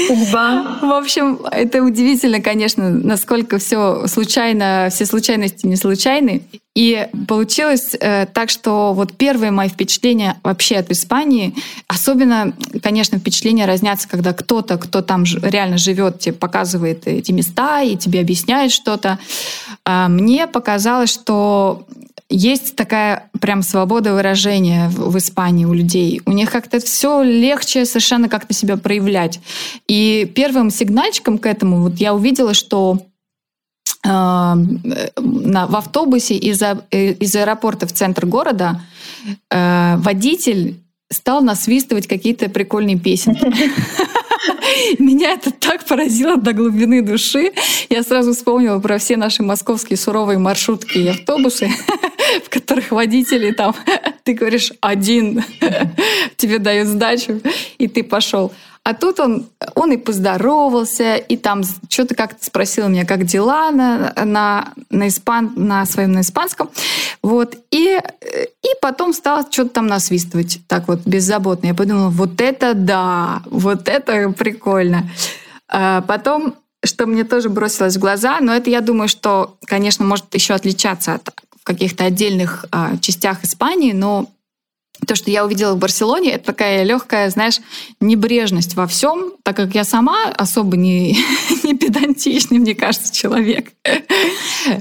Судьба. 0.07 0.79
В 0.83 0.93
общем, 0.93 1.41
это 1.51 1.83
удивительно, 1.83 2.41
конечно, 2.41 2.91
насколько 2.91 3.59
все 3.59 4.07
случайно, 4.07 4.89
все 4.91 5.07
случайности 5.07 5.67
не 5.67 5.77
случайны. 5.77 6.43
И 6.75 7.07
получилось 7.29 7.95
э, 7.99 8.27
так, 8.27 8.51
что 8.51 8.93
вот 8.95 9.17
первые 9.17 9.53
мои 9.53 9.69
впечатления 9.69 10.39
вообще 10.43 10.77
от 10.77 10.91
Испании, 10.91 11.55
особенно, 11.87 12.53
конечно, 12.83 13.19
впечатления 13.19 13.65
разнятся, 13.65 14.09
когда 14.09 14.33
кто-то, 14.33 14.77
кто 14.77 15.01
там 15.01 15.25
реально 15.43 15.79
живет, 15.79 16.19
тебе 16.19 16.35
показывает 16.35 17.07
эти 17.07 17.31
места 17.31 17.83
и 17.83 17.97
тебе 17.97 18.21
объясняет 18.21 18.73
что-то. 18.73 19.21
А 19.87 20.09
мне 20.09 20.49
показалось, 20.49 21.13
что 21.13 21.87
есть 22.31 22.75
такая 22.75 23.31
прям 23.41 23.63
свобода 23.63 24.15
выражения 24.15 24.89
в, 24.89 25.17
Испании 25.19 25.65
у 25.65 25.73
людей. 25.73 26.23
У 26.27 26.33
них 26.33 26.51
как-то 26.51 26.81
все 26.81 27.23
легче 27.23 27.85
совершенно 27.85 28.29
как-то 28.29 28.55
себя 28.55 28.77
проявлять. 28.77 29.41
И 29.89 30.31
первым 30.35 30.71
сигнальчиком 30.71 31.39
к 31.39 31.47
этому 31.47 31.83
вот 31.83 31.97
я 31.97 32.15
увидела, 32.15 32.55
что 32.55 32.99
э, 34.05 34.09
на, 34.09 35.67
в 35.67 35.77
автобусе 35.77 36.35
из, 36.35 36.63
а- 36.63 36.85
э, 36.91 37.13
из 37.13 37.37
аэропорта 37.37 37.87
в 37.87 37.93
центр 37.93 38.27
города 38.27 38.81
э, 39.51 39.97
водитель 39.99 40.81
стал 41.11 41.43
насвистывать 41.43 42.07
какие-то 42.07 42.49
прикольные 42.49 42.99
песенки. 42.99 43.45
Меня 44.99 45.33
это 45.33 45.51
так 45.51 45.85
поразило 45.85 46.37
до 46.37 46.53
глубины 46.53 47.03
души. 47.03 47.53
Я 47.89 48.03
сразу 48.03 48.33
вспомнила 48.33 48.79
про 48.79 48.99
все 48.99 49.17
наши 49.17 49.43
московские 49.43 49.97
суровые 49.97 50.39
маршрутки 50.39 50.99
и 50.99 51.09
автобусы, 51.09 51.71
в 52.43 52.49
которых 52.49 52.91
водители 52.91 53.51
там, 53.53 53.75
ты 54.23 54.35
говоришь, 54.35 54.73
один, 54.81 55.45
тебе 56.37 56.59
дают 56.59 56.89
сдачу, 56.89 57.41
и 57.79 57.89
ты 57.89 58.03
пошел. 58.03 58.53
А 58.85 58.93
тут 58.93 59.19
он, 59.19 59.47
он 59.75 59.93
и 59.93 59.97
поздоровался, 59.97 61.17
и 61.17 61.39
там 61.39 61.63
что-то 61.89 62.15
как-то 62.15 62.45
спросил 62.45 62.89
меня, 62.89 63.07
как 63.07 63.25
дела 63.25 63.71
на, 63.71 64.13
на, 64.25 64.75
на, 64.91 65.09
испан, 65.09 65.55
на 65.57 65.87
своем 65.87 66.13
на 66.13 66.21
испанском. 66.21 66.69
Вот. 67.23 67.57
И, 67.71 67.99
и 67.99 68.69
потом 68.83 69.15
стал 69.15 69.51
что-то 69.51 69.71
там 69.71 69.87
насвистывать, 69.87 70.61
так 70.69 70.87
вот, 70.87 71.01
беззаботно. 71.07 71.69
Я 71.69 71.75
подумала, 71.75 72.11
вот 72.11 72.43
это 72.43 72.75
да, 72.75 73.43
вот 73.47 73.89
это 73.89 74.31
прикольно. 74.33 75.09
А 75.67 76.03
потом 76.03 76.55
что 76.85 77.07
мне 77.07 77.25
тоже 77.25 77.49
бросилось 77.49 77.97
в 77.97 78.01
глаза, 78.01 78.41
но 78.41 78.55
это, 78.55 78.69
я 78.69 78.83
думаю, 78.83 79.09
что, 79.09 79.57
конечно, 79.65 80.05
может 80.05 80.35
еще 80.35 80.53
отличаться 80.53 81.15
от 81.15 81.31
каких-то 81.65 82.05
отдельных 82.05 82.67
а, 82.71 82.97
частях 82.99 83.43
Испании, 83.43 83.93
но 83.93 84.29
то, 85.07 85.17
что 85.17 85.31
я 85.31 85.45
увидела 85.45 85.75
в 85.75 85.79
Барселоне, 85.79 86.33
это 86.33 86.47
такая 86.47 86.83
легкая, 86.83 87.29
знаешь, 87.29 87.61
небрежность 88.01 88.75
во 88.75 88.87
всем, 88.87 89.33
так 89.43 89.57
как 89.57 89.75
я 89.75 89.85
сама 89.85 90.31
особо 90.31 90.77
не, 90.77 91.19
не 91.63 91.75
педантичный, 91.77 92.59
мне 92.59 92.75
кажется, 92.75 93.15
человек. 93.15 93.73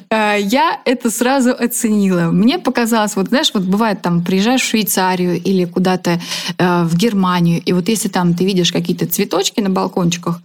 Э, 0.10 0.38
я 0.40 0.80
это 0.86 1.10
сразу 1.10 1.52
оценила. 1.52 2.32
Мне 2.32 2.60
показалось, 2.60 3.16
вот 3.16 3.30
знаешь, 3.30 3.52
вот 3.54 3.64
бывает 3.64 4.02
там 4.02 4.24
приезжаешь 4.24 4.62
в 4.62 4.68
Швейцарию 4.68 5.42
или 5.42 5.66
куда-то 5.66 6.22
э, 6.58 6.84
в 6.84 6.96
Германию, 6.96 7.62
и 7.62 7.74
вот 7.74 7.90
если 7.90 8.08
там 8.08 8.34
ты 8.34 8.46
видишь 8.46 8.72
какие-то 8.72 9.08
цветочки 9.08 9.60
на 9.60 9.70
балкончиках, 9.70 10.40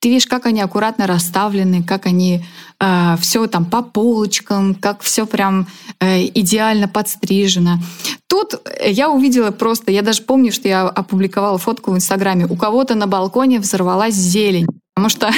ты 0.00 0.10
видишь, 0.10 0.26
как 0.26 0.46
они 0.46 0.60
аккуратно 0.60 1.06
расставлены, 1.06 1.82
как 1.82 2.06
они 2.06 2.44
э, 2.80 3.16
все 3.20 3.46
там 3.48 3.64
по 3.64 3.82
полочкам, 3.82 4.74
как 4.74 5.02
все 5.02 5.26
прям 5.26 5.66
э, 6.00 6.26
идеально 6.26 6.86
подстрижено. 6.86 7.78
Тут 8.28 8.54
я 8.84 9.10
увидела 9.10 9.50
просто, 9.50 9.90
я 9.90 10.02
даже 10.02 10.22
помню, 10.22 10.52
что 10.52 10.68
я 10.68 10.82
опубликовала 10.82 11.58
фотку 11.58 11.90
в 11.90 11.96
Инстаграме. 11.96 12.46
У 12.46 12.56
кого-то 12.56 12.94
на 12.94 13.06
балконе 13.06 13.58
взорвалась 13.58 14.14
зелень. 14.14 14.66
Потому 14.94 15.10
что 15.10 15.30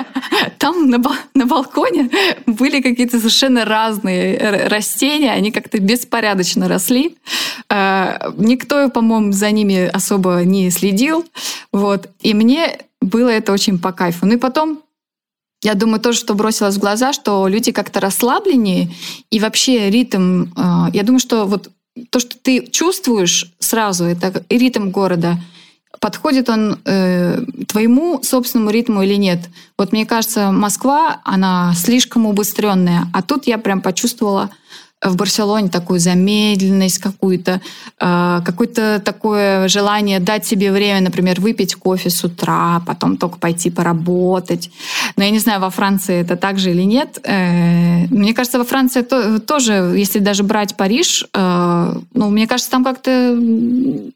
там 0.58 0.88
на, 0.88 1.00
на 1.34 1.46
балконе 1.46 2.10
были 2.46 2.80
какие-то 2.80 3.18
совершенно 3.18 3.64
разные 3.64 4.66
растения, 4.68 5.32
они 5.32 5.52
как-то 5.52 5.78
беспорядочно 5.78 6.68
росли. 6.68 7.16
Э, 7.70 8.32
никто, 8.36 8.88
по-моему, 8.88 9.32
за 9.32 9.50
ними 9.50 9.86
особо 9.86 10.42
не 10.44 10.70
следил. 10.70 11.24
Вот. 11.72 12.08
И 12.20 12.34
мне 12.34 12.78
было 13.00 13.28
это 13.28 13.52
очень 13.52 13.78
по 13.78 13.92
кайфу. 13.92 14.26
Ну 14.26 14.34
и 14.34 14.38
потом 14.38 14.82
я 15.62 15.74
думаю, 15.74 16.00
тоже, 16.00 16.18
что 16.18 16.34
бросилось 16.34 16.76
в 16.76 16.80
глаза, 16.80 17.12
что 17.12 17.48
люди 17.48 17.72
как-то 17.72 18.00
расслабленнее, 18.00 18.90
и 19.30 19.40
вообще 19.40 19.90
ритм, 19.90 20.44
э, 20.56 20.86
я 20.92 21.02
думаю, 21.02 21.18
что 21.18 21.46
вот 21.46 21.70
то, 22.10 22.20
что 22.20 22.36
ты 22.38 22.66
чувствуешь 22.66 23.52
сразу, 23.58 24.04
это 24.04 24.44
ритм 24.50 24.90
города, 24.90 25.38
подходит 25.98 26.48
он 26.48 26.78
э, 26.84 27.42
твоему 27.68 28.22
собственному 28.22 28.70
ритму 28.70 29.02
или 29.02 29.14
нет. 29.14 29.40
Вот 29.78 29.92
мне 29.92 30.04
кажется, 30.04 30.52
Москва, 30.52 31.20
она 31.24 31.72
слишком 31.74 32.26
убыстренная, 32.26 33.08
а 33.12 33.22
тут 33.22 33.46
я 33.46 33.58
прям 33.58 33.80
почувствовала 33.80 34.50
в 35.02 35.16
Барселоне 35.16 35.68
такую 35.68 36.00
замедленность 36.00 36.98
какую-то, 36.98 37.60
э, 38.00 38.40
какое-то 38.44 39.00
такое 39.04 39.68
желание 39.68 40.20
дать 40.20 40.46
себе 40.46 40.72
время, 40.72 41.00
например, 41.00 41.40
выпить 41.40 41.74
кофе 41.74 42.08
с 42.08 42.24
утра, 42.24 42.82
потом 42.86 43.16
только 43.16 43.38
пойти 43.38 43.70
поработать. 43.70 44.70
Но 45.16 45.24
я 45.24 45.30
не 45.30 45.38
знаю, 45.38 45.60
во 45.60 45.70
Франции 45.70 46.20
это 46.20 46.36
так 46.36 46.58
же 46.58 46.70
или 46.70 46.82
нет. 46.82 47.18
Э, 47.24 48.06
мне 48.06 48.32
кажется, 48.32 48.58
во 48.58 48.64
Франции 48.64 49.02
то, 49.02 49.38
тоже, 49.38 49.94
если 49.96 50.18
даже 50.18 50.42
брать 50.42 50.76
Париж, 50.76 51.26
э, 51.32 51.94
ну, 52.14 52.30
мне 52.30 52.46
кажется, 52.46 52.70
там 52.70 52.82
как-то 52.82 53.38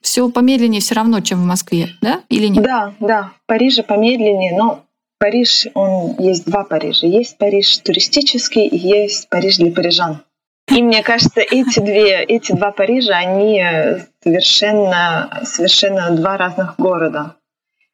все 0.00 0.30
помедленнее 0.30 0.80
все 0.80 0.94
равно, 0.94 1.20
чем 1.20 1.42
в 1.42 1.46
Москве, 1.46 1.90
да? 2.00 2.20
Или 2.30 2.46
нет? 2.46 2.64
Да, 2.64 2.94
да, 3.00 3.32
в 3.44 3.46
Париже 3.46 3.82
помедленнее, 3.82 4.56
но 4.56 4.84
Париж, 5.18 5.66
он 5.74 6.16
есть 6.18 6.46
два 6.46 6.64
Парижа. 6.64 7.06
Есть 7.06 7.36
Париж 7.36 7.76
туристический 7.78 8.66
и 8.66 8.78
есть 8.78 9.28
Париж 9.28 9.58
для 9.58 9.70
парижан. 9.70 10.22
И 10.70 10.82
мне 10.82 11.02
кажется, 11.02 11.40
эти, 11.40 11.80
две, 11.80 12.22
эти 12.22 12.52
два 12.52 12.70
Парижа, 12.70 13.16
они 13.16 13.62
совершенно, 14.22 15.40
совершенно 15.44 16.10
два 16.10 16.36
разных 16.36 16.76
города. 16.78 17.36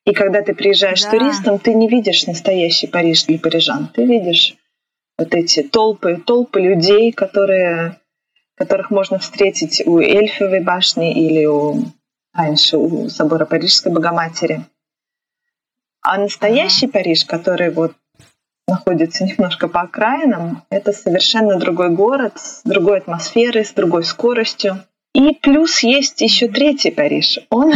И 0.04 0.12
когда 0.12 0.42
ты 0.42 0.54
приезжаешь 0.54 1.02
да. 1.02 1.10
туристом, 1.10 1.58
ты 1.58 1.74
не 1.74 1.88
видишь 1.88 2.26
настоящий 2.26 2.86
Париж 2.86 3.24
для 3.24 3.38
парижан. 3.38 3.88
Ты 3.92 4.04
видишь 4.04 4.56
вот 5.18 5.34
эти 5.34 5.62
толпы, 5.62 6.22
толпы 6.24 6.60
людей, 6.60 7.12
которые, 7.12 7.98
которых 8.54 8.90
можно 8.90 9.18
встретить 9.18 9.82
у 9.84 9.98
Эльфовой 9.98 10.60
башни 10.60 11.12
или 11.12 11.44
у, 11.46 11.82
раньше 12.32 12.76
у 12.76 13.08
собора 13.08 13.46
Парижской 13.46 13.92
Богоматери. 13.92 14.64
А 16.02 16.18
настоящий 16.18 16.86
Париж, 16.86 17.24
который 17.24 17.70
вот 17.70 17.94
находится 18.68 19.24
немножко 19.24 19.68
по 19.68 19.82
окраинам. 19.82 20.62
Это 20.70 20.92
совершенно 20.92 21.58
другой 21.58 21.90
город 21.90 22.32
с 22.36 22.62
другой 22.64 22.98
атмосферой, 22.98 23.64
с 23.64 23.72
другой 23.72 24.04
скоростью. 24.04 24.82
И 25.14 25.34
плюс 25.34 25.80
есть 25.80 26.20
еще 26.20 26.48
третий 26.48 26.90
Париж. 26.90 27.38
Он, 27.50 27.72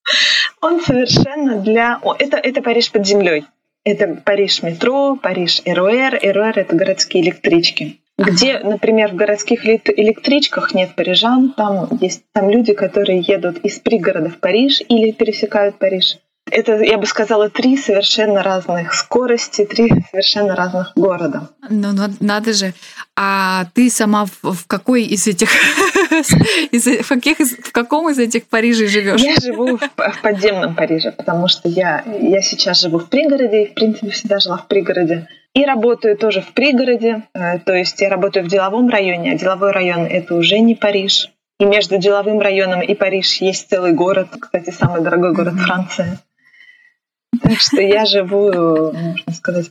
он 0.60 0.80
совершенно 0.80 1.60
для... 1.60 2.00
Это, 2.18 2.36
это 2.38 2.62
Париж 2.62 2.90
под 2.90 3.06
землей. 3.06 3.44
Это 3.84 4.20
Париж 4.24 4.62
метро, 4.62 5.16
Париж 5.16 5.62
РОР. 5.66 6.20
РОР— 6.22 6.52
это 6.58 6.76
городские 6.76 7.24
электрички. 7.24 7.98
Где, 8.18 8.58
например, 8.60 9.12
в 9.12 9.16
городских 9.16 9.64
электричках 9.64 10.74
нет 10.74 10.94
парижан, 10.94 11.54
там 11.56 11.88
есть 12.00 12.22
там 12.32 12.50
люди, 12.50 12.72
которые 12.74 13.20
едут 13.20 13.58
из 13.58 13.80
пригорода 13.80 14.28
в 14.28 14.38
Париж 14.38 14.82
или 14.88 15.10
пересекают 15.12 15.76
Париж 15.78 16.18
это, 16.52 16.82
я 16.82 16.98
бы 16.98 17.06
сказала, 17.06 17.48
три 17.48 17.76
совершенно 17.76 18.42
разных 18.42 18.92
скорости, 18.94 19.64
три 19.64 19.90
совершенно 20.10 20.54
разных 20.54 20.92
города. 20.94 21.48
Ну, 21.68 21.88
надо 22.20 22.52
же. 22.52 22.74
А 23.16 23.66
ты 23.74 23.90
сама 23.90 24.26
в, 24.26 24.52
в 24.52 24.66
какой 24.66 25.04
из 25.04 25.26
этих, 25.26 25.48
из, 26.70 26.86
в, 26.86 27.08
каких, 27.08 27.38
в 27.38 27.72
каком 27.72 28.10
из 28.10 28.18
этих 28.18 28.46
Парижей 28.46 28.88
живешь? 28.88 29.20
Я 29.20 29.36
живу 29.36 29.78
в, 29.78 29.80
в 29.80 30.22
подземном 30.22 30.74
Париже, 30.74 31.12
потому 31.12 31.48
что 31.48 31.68
я, 31.68 32.04
я 32.20 32.42
сейчас 32.42 32.80
живу 32.80 32.98
в 32.98 33.08
пригороде, 33.08 33.64
и, 33.64 33.70
в 33.70 33.74
принципе, 33.74 34.10
всегда 34.10 34.38
жила 34.38 34.58
в 34.58 34.66
пригороде. 34.66 35.28
И 35.54 35.64
работаю 35.64 36.16
тоже 36.16 36.40
в 36.40 36.52
пригороде, 36.52 37.24
э, 37.34 37.58
то 37.58 37.74
есть 37.74 38.00
я 38.00 38.08
работаю 38.08 38.44
в 38.44 38.48
деловом 38.48 38.88
районе, 38.88 39.32
а 39.32 39.38
деловой 39.38 39.72
район— 39.72 40.06
это 40.10 40.34
уже 40.34 40.58
не 40.58 40.74
Париж. 40.74 41.30
И 41.58 41.64
между 41.64 41.98
деловым 41.98 42.40
районом 42.40 42.82
и 42.82 42.94
Париж 42.94 43.40
есть 43.40 43.68
целый 43.68 43.92
город, 43.92 44.28
кстати, 44.40 44.70
самый 44.70 45.02
дорогой 45.02 45.34
город 45.34 45.54
Франции. 45.54 46.18
Так 47.40 47.58
что 47.58 47.80
я 47.80 48.04
живу, 48.04 48.92
можно 48.92 49.32
сказать, 49.32 49.70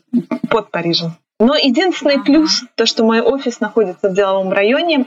под 0.50 0.72
Парижем. 0.72 1.16
Но 1.40 1.56
единственный 1.56 2.16
ага. 2.16 2.24
плюс, 2.24 2.64
то, 2.76 2.86
что 2.86 3.04
мой 3.04 3.22
офис 3.22 3.60
находится 3.60 4.10
в 4.10 4.14
деловом 4.14 4.52
районе, 4.52 5.06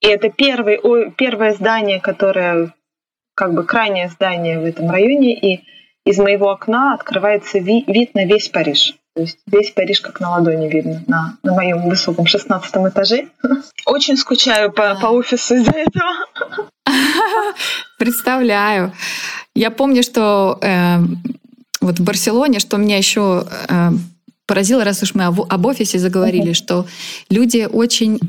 и 0.00 0.06
это 0.06 0.30
первый, 0.30 0.78
о, 0.78 1.10
первое 1.10 1.54
здание, 1.54 2.00
которое 2.00 2.72
как 3.34 3.54
бы 3.54 3.64
крайнее 3.64 4.08
здание 4.08 4.58
в 4.58 4.64
этом 4.64 4.90
районе, 4.90 5.34
и 5.34 5.64
из 6.06 6.18
моего 6.18 6.50
окна 6.50 6.94
открывается 6.94 7.58
ви, 7.58 7.84
вид 7.86 8.14
на 8.14 8.24
весь 8.24 8.48
Париж. 8.48 8.94
То 9.14 9.22
есть 9.22 9.38
весь 9.46 9.70
Париж 9.70 10.00
как 10.00 10.20
на 10.20 10.30
ладони 10.30 10.68
видно 10.68 11.02
на, 11.06 11.38
на 11.42 11.54
моем 11.54 11.88
высоком 11.88 12.26
шестнадцатом 12.26 12.88
этаже. 12.88 13.28
Очень 13.86 14.16
скучаю 14.16 14.72
по, 14.72 14.94
по 14.94 15.06
офису 15.06 15.56
из-за 15.56 15.72
этого. 15.72 16.12
Представляю. 17.98 18.92
Я 19.54 19.70
помню, 19.70 20.02
что 20.02 20.58
э, 20.62 20.98
вот 21.86 21.98
в 21.98 22.04
Барселоне, 22.04 22.58
что 22.58 22.76
меня 22.76 22.96
еще 22.96 23.46
э, 23.68 23.90
поразило, 24.46 24.84
раз 24.84 25.02
уж 25.02 25.14
мы 25.14 25.24
об, 25.24 25.40
об 25.40 25.66
офисе 25.66 25.98
заговорили, 25.98 26.50
uh-huh. 26.50 26.54
что 26.54 26.86
люди 27.30 27.68
очень 27.70 28.20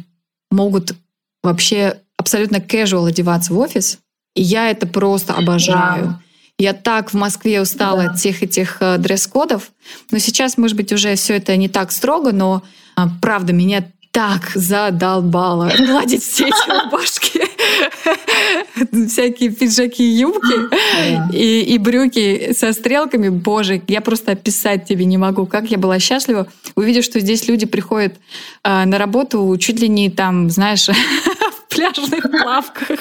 могут 0.51 0.95
вообще 1.43 1.97
абсолютно 2.17 2.57
casual 2.57 3.07
одеваться 3.07 3.53
в 3.53 3.59
офис, 3.59 3.99
и 4.35 4.41
я 4.41 4.69
это 4.69 4.87
просто 4.87 5.33
обожаю. 5.33 6.05
Да. 6.05 6.21
Я 6.59 6.73
так 6.73 7.11
в 7.11 7.13
Москве 7.13 7.61
устала 7.61 8.03
да. 8.03 8.11
от 8.11 8.19
всех 8.19 8.41
этих 8.41 8.77
э, 8.79 8.97
дресс-кодов. 8.97 9.71
Но 10.09 10.17
сейчас, 10.17 10.57
может 10.57 10.75
быть, 10.75 10.91
уже 10.91 11.15
все 11.15 11.37
это 11.37 11.55
не 11.55 11.69
так 11.69 11.91
строго, 11.91 12.31
но 12.31 12.63
э, 12.97 13.01
правда, 13.21 13.53
меня 13.53 13.85
так 14.11 14.51
задолбало 14.55 15.71
гладить 15.77 16.23
все 16.23 16.47
эти 16.47 16.69
рубашки. 16.83 17.41
всякие 19.07 19.51
пиджаки, 19.51 20.03
юбки 20.03 21.35
и, 21.35 21.61
и 21.61 21.77
брюки 21.77 22.53
со 22.53 22.73
стрелками. 22.73 23.29
Боже, 23.29 23.81
я 23.87 24.01
просто 24.01 24.31
описать 24.33 24.85
тебе 24.85 25.05
не 25.05 25.17
могу, 25.17 25.45
как 25.45 25.69
я 25.71 25.77
была 25.77 25.99
счастлива, 25.99 26.47
увидев, 26.75 27.03
что 27.03 27.19
здесь 27.19 27.47
люди 27.47 27.65
приходят 27.65 28.15
э, 28.63 28.85
на 28.85 28.97
работу 28.97 29.55
чуть 29.59 29.79
ли 29.79 29.87
не 29.87 30.09
там, 30.09 30.49
знаешь, 30.49 30.87
в 30.89 31.75
пляжных 31.75 32.29
плавках. 32.29 32.99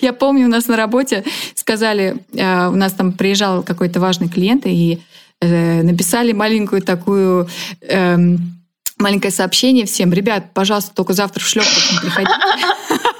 Я 0.00 0.12
помню, 0.12 0.46
у 0.46 0.50
нас 0.50 0.68
на 0.68 0.76
работе 0.76 1.24
сказали, 1.54 2.16
э, 2.34 2.68
у 2.68 2.76
нас 2.76 2.92
там 2.92 3.12
приезжал 3.12 3.62
какой-то 3.62 4.00
важный 4.00 4.28
клиент, 4.28 4.66
и 4.66 5.00
э, 5.40 5.82
написали 5.82 6.32
маленькую 6.32 6.82
такую 6.82 7.48
эм, 7.82 8.62
маленькое 8.98 9.32
сообщение 9.32 9.86
всем. 9.86 10.12
Ребят, 10.12 10.52
пожалуйста, 10.54 10.92
только 10.94 11.12
завтра 11.12 11.42
в 11.42 11.48
шлепках 11.48 11.92
не 11.92 11.98
приходите. 11.98 12.32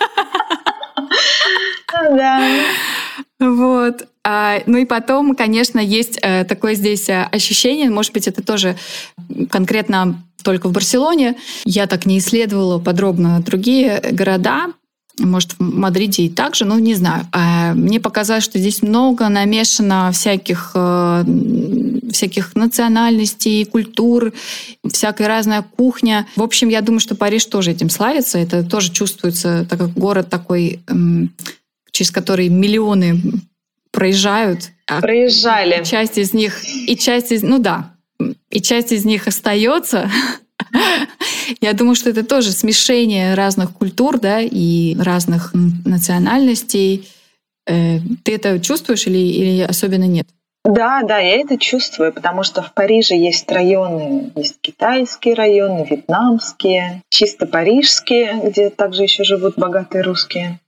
Да. 1.92 2.40
Вот. 3.40 4.06
А, 4.24 4.58
ну 4.66 4.78
и 4.78 4.84
потом, 4.84 5.34
конечно, 5.34 5.80
есть 5.80 6.18
э, 6.22 6.44
такое 6.44 6.74
здесь 6.74 7.08
э, 7.08 7.28
ощущение, 7.32 7.90
может 7.90 8.12
быть, 8.12 8.28
это 8.28 8.42
тоже 8.42 8.76
конкретно 9.50 10.22
только 10.44 10.68
в 10.68 10.72
Барселоне. 10.72 11.36
Я 11.64 11.86
так 11.86 12.06
не 12.06 12.18
исследовала 12.18 12.78
подробно 12.78 13.40
другие 13.40 14.00
города, 14.12 14.66
может, 15.18 15.52
в 15.58 15.60
Мадриде 15.60 16.24
и 16.24 16.28
так 16.30 16.54
же, 16.54 16.64
ну, 16.64 16.78
не 16.78 16.94
знаю. 16.94 17.26
А 17.32 17.74
мне 17.74 18.00
показалось, 18.00 18.44
что 18.44 18.58
здесь 18.58 18.82
много 18.82 19.28
намешано 19.28 20.10
всяких, 20.12 20.72
э, 20.74 21.24
всяких 22.10 22.54
национальностей, 22.54 23.64
культур, 23.64 24.32
всякая 24.90 25.28
разная 25.28 25.62
кухня. 25.62 26.26
В 26.36 26.42
общем, 26.42 26.68
я 26.68 26.80
думаю, 26.80 27.00
что 27.00 27.14
Париж 27.14 27.44
тоже 27.44 27.72
этим 27.72 27.90
славится. 27.90 28.38
Это 28.38 28.62
тоже 28.64 28.90
чувствуется, 28.90 29.66
так 29.68 29.78
как 29.80 29.92
город 29.92 30.30
такой, 30.30 30.80
через 31.92 32.10
который 32.10 32.48
миллионы 32.48 33.20
проезжают. 33.92 34.70
А 34.86 35.00
Проезжали. 35.00 35.84
часть 35.84 36.18
из 36.18 36.32
них, 36.32 36.64
и 36.64 36.96
часть 36.96 37.30
из, 37.30 37.42
ну 37.42 37.58
да, 37.58 37.94
и 38.50 38.60
часть 38.60 38.92
из 38.92 39.04
них 39.04 39.28
остается. 39.28 40.10
Я 41.60 41.72
думаю, 41.72 41.94
что 41.94 42.10
это 42.10 42.24
тоже 42.24 42.50
смешение 42.52 43.34
разных 43.34 43.72
культур, 43.72 44.18
да, 44.18 44.40
и 44.40 44.96
разных 44.96 45.52
национальностей. 45.84 47.08
Э, 47.66 47.98
ты 48.24 48.34
это 48.34 48.58
чувствуешь 48.60 49.06
или, 49.06 49.18
или 49.18 49.60
особенно 49.60 50.06
нет? 50.06 50.26
Да, 50.64 51.02
да, 51.02 51.18
я 51.18 51.40
это 51.40 51.58
чувствую, 51.58 52.12
потому 52.12 52.44
что 52.44 52.62
в 52.62 52.72
Париже 52.72 53.16
есть 53.16 53.50
районы, 53.50 54.30
есть 54.36 54.60
китайские 54.60 55.34
районы, 55.34 55.84
вьетнамские, 55.84 57.02
чисто 57.10 57.46
парижские, 57.46 58.40
где 58.44 58.70
также 58.70 59.02
еще 59.02 59.24
живут 59.24 59.58
богатые 59.58 60.02
русские. 60.02 60.60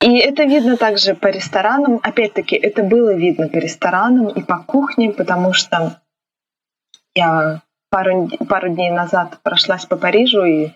И 0.00 0.18
это 0.18 0.44
видно 0.44 0.76
также 0.76 1.14
по 1.14 1.28
ресторанам. 1.28 1.98
Опять-таки, 2.02 2.54
это 2.56 2.82
было 2.82 3.14
видно 3.14 3.48
по 3.48 3.56
ресторанам 3.56 4.28
и 4.28 4.42
по 4.42 4.58
кухне, 4.58 5.10
потому 5.10 5.52
что 5.52 6.00
я 7.16 7.62
пару, 7.90 8.28
пару 8.48 8.68
дней 8.68 8.90
назад 8.90 9.38
прошлась 9.42 9.86
по 9.86 9.96
Парижу 9.96 10.44
и 10.44 10.68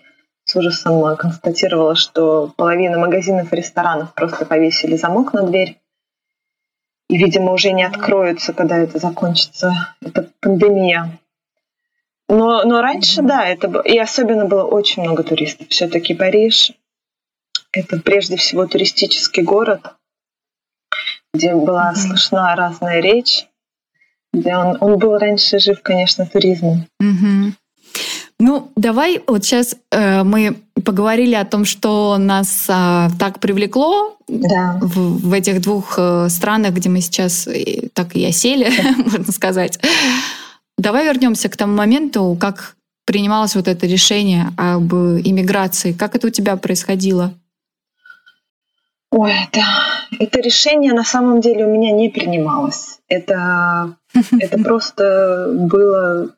с 0.43 0.55
ужасом 0.55 1.15
констатировала, 1.15 1.95
что 1.95 2.51
половина 2.57 2.97
магазинов 2.97 3.53
и 3.53 3.55
ресторанов 3.55 4.13
просто 4.15 4.45
повесили 4.45 4.95
замок 4.95 5.31
на 5.33 5.43
дверь. 5.43 5.79
И, 7.09 7.17
видимо, 7.17 7.53
уже 7.53 7.71
не 7.71 7.83
откроются, 7.83 8.53
когда 8.53 8.77
это 8.77 8.99
закончится. 8.99 9.95
Это 10.01 10.29
пандемия. 10.39 11.19
Но, 12.27 12.63
но 12.63 12.81
раньше, 12.81 13.23
да, 13.23 13.47
это 13.47 13.67
было. 13.67 13.81
И 13.81 13.97
особенно 13.97 14.45
было 14.45 14.63
очень 14.63 15.01
много 15.01 15.23
туристов. 15.23 15.67
Все-таки 15.69 16.13
Париж 16.13 16.71
это 17.71 17.99
прежде 17.99 18.35
всего 18.35 18.65
туристический 18.67 19.43
город, 19.43 19.95
где 21.33 21.55
была 21.55 21.93
слышна 21.95 22.55
разная 22.55 22.99
речь, 22.99 23.47
где 24.33 24.55
он, 24.55 24.77
он 24.79 24.97
был 24.97 25.17
раньше 25.17 25.59
жив, 25.59 25.81
конечно, 25.81 26.25
туризмом. 26.25 26.87
Mm-hmm. 27.01 27.53
Ну, 28.39 28.71
давай 28.75 29.21
вот 29.27 29.43
сейчас 29.43 29.75
э, 29.91 30.23
мы 30.23 30.55
поговорили 30.85 31.35
о 31.35 31.45
том, 31.45 31.65
что 31.65 32.17
нас 32.17 32.65
э, 32.69 33.09
так 33.19 33.39
привлекло 33.39 34.17
да. 34.27 34.77
в, 34.81 35.27
в 35.27 35.33
этих 35.33 35.61
двух 35.61 35.95
э, 35.97 36.27
странах, 36.29 36.73
где 36.73 36.89
мы 36.89 37.01
сейчас 37.01 37.47
э, 37.47 37.89
так 37.93 38.15
и 38.15 38.25
осели, 38.25 38.69
можно 38.97 39.31
сказать. 39.31 39.79
Давай 40.77 41.05
вернемся 41.05 41.49
к 41.49 41.57
тому 41.57 41.75
моменту, 41.75 42.37
как 42.39 42.75
принималось 43.05 43.55
вот 43.55 43.67
это 43.67 43.87
решение 43.87 44.51
об 44.57 44.93
иммиграции. 44.93 45.93
Как 45.93 46.15
это 46.15 46.27
у 46.27 46.29
тебя 46.29 46.55
происходило? 46.57 47.33
Ой, 49.11 49.33
это, 49.51 49.61
это 50.19 50.39
решение 50.39 50.93
на 50.93 51.03
самом 51.03 51.41
деле 51.41 51.65
у 51.65 51.71
меня 51.71 51.91
не 51.91 52.09
принималось. 52.09 52.99
Это, 53.07 53.95
это 54.39 54.59
просто 54.59 55.49
было, 55.51 56.29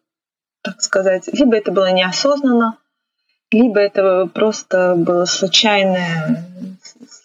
так 0.62 0.82
сказать, 0.82 1.30
либо 1.34 1.58
это 1.58 1.72
было 1.72 1.92
неосознанно, 1.92 2.78
либо 3.52 3.80
это 3.80 4.30
просто 4.34 4.96
было 4.98 5.26
случайное, 5.26 6.46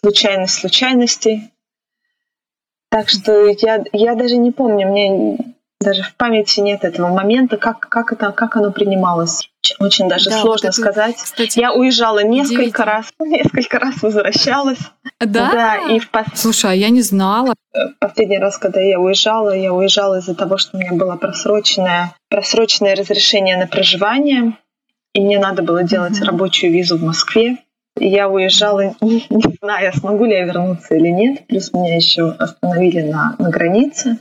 случайность 0.01 0.55
случайностей. 0.55 1.51
Так 2.89 3.09
что 3.09 3.47
я, 3.47 3.83
я 3.91 4.15
даже 4.15 4.37
не 4.37 4.51
помню, 4.51 4.87
мне 4.87 5.37
даже 5.79 6.03
в 6.03 6.15
памяти 6.15 6.61
нет 6.61 6.83
этого 6.83 7.07
момента, 7.09 7.57
как, 7.57 7.79
как, 7.79 8.11
это, 8.11 8.31
как 8.31 8.55
оно 8.55 8.71
принималось. 8.71 9.49
Очень 9.79 10.07
даже 10.07 10.29
да, 10.29 10.39
сложно 10.41 10.69
вот 10.69 10.75
это, 10.75 10.81
сказать. 10.81 11.15
Кстати, 11.17 11.59
я 11.59 11.73
уезжала 11.73 12.23
несколько 12.23 12.83
раз, 12.85 13.13
несколько 13.19 13.77
раз 13.77 14.01
возвращалась. 14.01 14.79
Да? 15.19 15.51
Да, 15.51 15.75
и 15.93 15.99
в 15.99 16.09
пос... 16.09 16.25
Слушай, 16.35 16.71
а 16.71 16.73
я 16.73 16.89
не 16.89 17.01
знала. 17.01 17.53
Э, 17.73 17.89
последний 17.99 18.39
раз, 18.39 18.57
когда 18.57 18.81
я 18.81 18.99
уезжала, 18.99 19.55
я 19.55 19.73
уезжала 19.73 20.19
из-за 20.19 20.35
того, 20.35 20.57
что 20.57 20.77
у 20.77 20.79
меня 20.79 20.93
было 20.93 21.15
просроченное, 21.15 22.15
просроченное 22.29 22.95
разрешение 22.95 23.57
на 23.57 23.67
проживание, 23.67 24.57
и 25.17 25.19
мне 25.19 25.39
надо 25.39 25.63
было 25.63 25.83
делать 25.83 26.21
mm-hmm. 26.21 26.25
рабочую 26.25 26.71
визу 26.71 26.95
в 26.99 27.03
Москве. 27.03 27.57
И 27.99 28.07
я 28.07 28.29
уезжала, 28.29 28.95
не, 29.01 29.25
не 29.31 29.57
зная, 29.59 29.91
смогу 29.91 30.25
ли 30.25 30.33
я 30.33 30.45
вернуться 30.45 30.95
или 30.95 31.07
нет. 31.07 31.47
Плюс 31.47 31.73
меня 31.73 31.95
еще 31.95 32.29
остановили 32.29 33.01
на, 33.01 33.35
на 33.39 33.49
границе. 33.49 34.19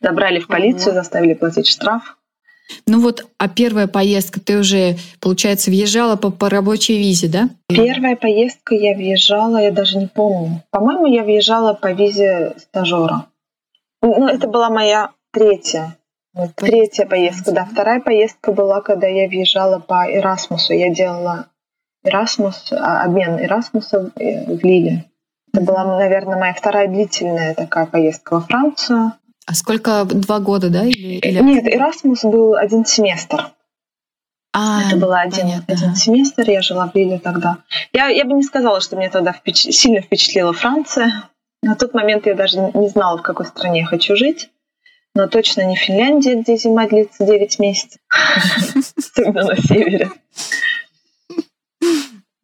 Забрали 0.00 0.40
в 0.40 0.46
полицию, 0.46 0.94
заставили 0.94 1.34
платить 1.34 1.66
штраф. 1.66 2.16
Ну 2.86 3.00
вот, 3.00 3.26
а 3.36 3.48
первая 3.48 3.88
поездка, 3.88 4.40
ты 4.40 4.58
уже, 4.58 4.96
получается, 5.20 5.70
въезжала 5.70 6.16
по, 6.16 6.30
по 6.30 6.48
рабочей 6.48 6.96
визе, 6.96 7.28
да? 7.28 7.50
Первая 7.68 8.16
поездка 8.16 8.74
я 8.74 8.94
въезжала, 8.94 9.58
я 9.58 9.70
даже 9.70 9.98
не 9.98 10.06
помню. 10.06 10.62
По-моему, 10.70 11.06
я 11.06 11.24
въезжала 11.24 11.74
по 11.74 11.92
визе 11.92 12.54
стажера. 12.56 13.26
Ну, 14.00 14.28
это 14.28 14.48
была 14.48 14.70
моя 14.70 15.10
третья. 15.30 15.97
Третья 16.56 17.06
поездка, 17.06 17.52
да. 17.52 17.64
Вторая 17.64 18.00
поездка 18.00 18.52
была, 18.52 18.80
когда 18.80 19.06
я 19.06 19.28
въезжала 19.28 19.78
по 19.78 20.06
Эрасмусу. 20.10 20.72
Я 20.72 20.90
делала 20.90 21.46
Эрасмус, 22.04 22.72
обмен 22.72 23.40
Эрасмуса 23.40 24.10
в 24.14 24.64
Лиле. 24.64 25.04
Это 25.52 25.64
была, 25.64 25.84
наверное, 25.84 26.38
моя 26.38 26.54
вторая 26.54 26.88
длительная 26.88 27.54
такая 27.54 27.86
поездка 27.86 28.34
во 28.34 28.40
Францию. 28.42 29.12
А 29.46 29.54
сколько? 29.54 30.04
Два 30.04 30.40
года, 30.40 30.68
да? 30.68 30.84
Или, 30.84 31.18
или... 31.18 31.40
Нет, 31.40 31.64
Erasmus 31.66 32.30
был 32.30 32.54
один 32.54 32.84
семестр. 32.84 33.50
А, 34.52 34.82
это 34.86 34.96
был 34.96 35.12
один, 35.12 35.42
понятно. 35.42 35.74
один 35.74 35.94
семестр, 35.94 36.50
я 36.50 36.62
жила 36.62 36.88
в 36.88 36.94
Лиле 36.94 37.18
тогда. 37.18 37.58
Я, 37.92 38.08
я 38.08 38.24
бы 38.24 38.34
не 38.34 38.42
сказала, 38.42 38.80
что 38.80 38.96
мне 38.96 39.08
тогда 39.08 39.32
впеч... 39.32 39.56
сильно 39.74 40.00
впечатлила 40.00 40.52
Франция. 40.52 41.24
На 41.62 41.74
тот 41.74 41.94
момент 41.94 42.26
я 42.26 42.34
даже 42.34 42.58
не 42.58 42.88
знала, 42.88 43.18
в 43.18 43.22
какой 43.22 43.46
стране 43.46 43.80
я 43.80 43.86
хочу 43.86 44.16
жить. 44.16 44.50
Но 45.18 45.26
точно 45.26 45.62
не 45.62 45.74
Финляндия, 45.74 46.36
где 46.36 46.56
зима 46.56 46.86
длится 46.86 47.26
9 47.26 47.58
месяцев. 47.58 48.00
Особенно 48.96 49.46
на 49.46 49.56
севере. 49.56 50.12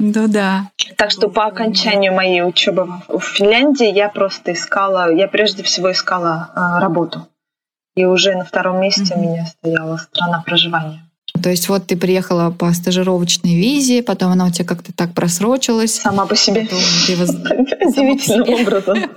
Ну 0.00 0.26
да. 0.26 0.72
Так 0.96 1.12
что 1.12 1.28
по 1.28 1.46
окончанию 1.46 2.12
моей 2.12 2.42
учебы 2.42 2.88
в 3.06 3.20
Финляндии 3.20 3.86
я 3.86 4.08
просто 4.08 4.54
искала, 4.54 5.14
я 5.14 5.28
прежде 5.28 5.62
всего 5.62 5.92
искала 5.92 6.50
э, 6.52 6.80
работу. 6.80 7.28
И 7.94 8.04
уже 8.04 8.34
на 8.34 8.44
втором 8.44 8.80
месте 8.80 9.14
у 9.14 9.20
меня 9.20 9.46
стояла 9.46 9.96
страна 9.96 10.42
проживания. 10.44 11.08
То 11.42 11.50
есть 11.50 11.68
вот 11.68 11.86
ты 11.86 11.96
приехала 11.96 12.50
по 12.50 12.72
стажировочной 12.72 13.54
визе, 13.56 14.02
потом 14.02 14.32
она 14.32 14.46
у 14.46 14.50
тебя 14.50 14.64
как-то 14.64 14.92
так 14.92 15.12
просрочилась. 15.12 15.96
Сама 15.96 16.26
по 16.26 16.36
себе. 16.36 16.62
Удивительным 17.80 18.60
образом. 18.60 18.98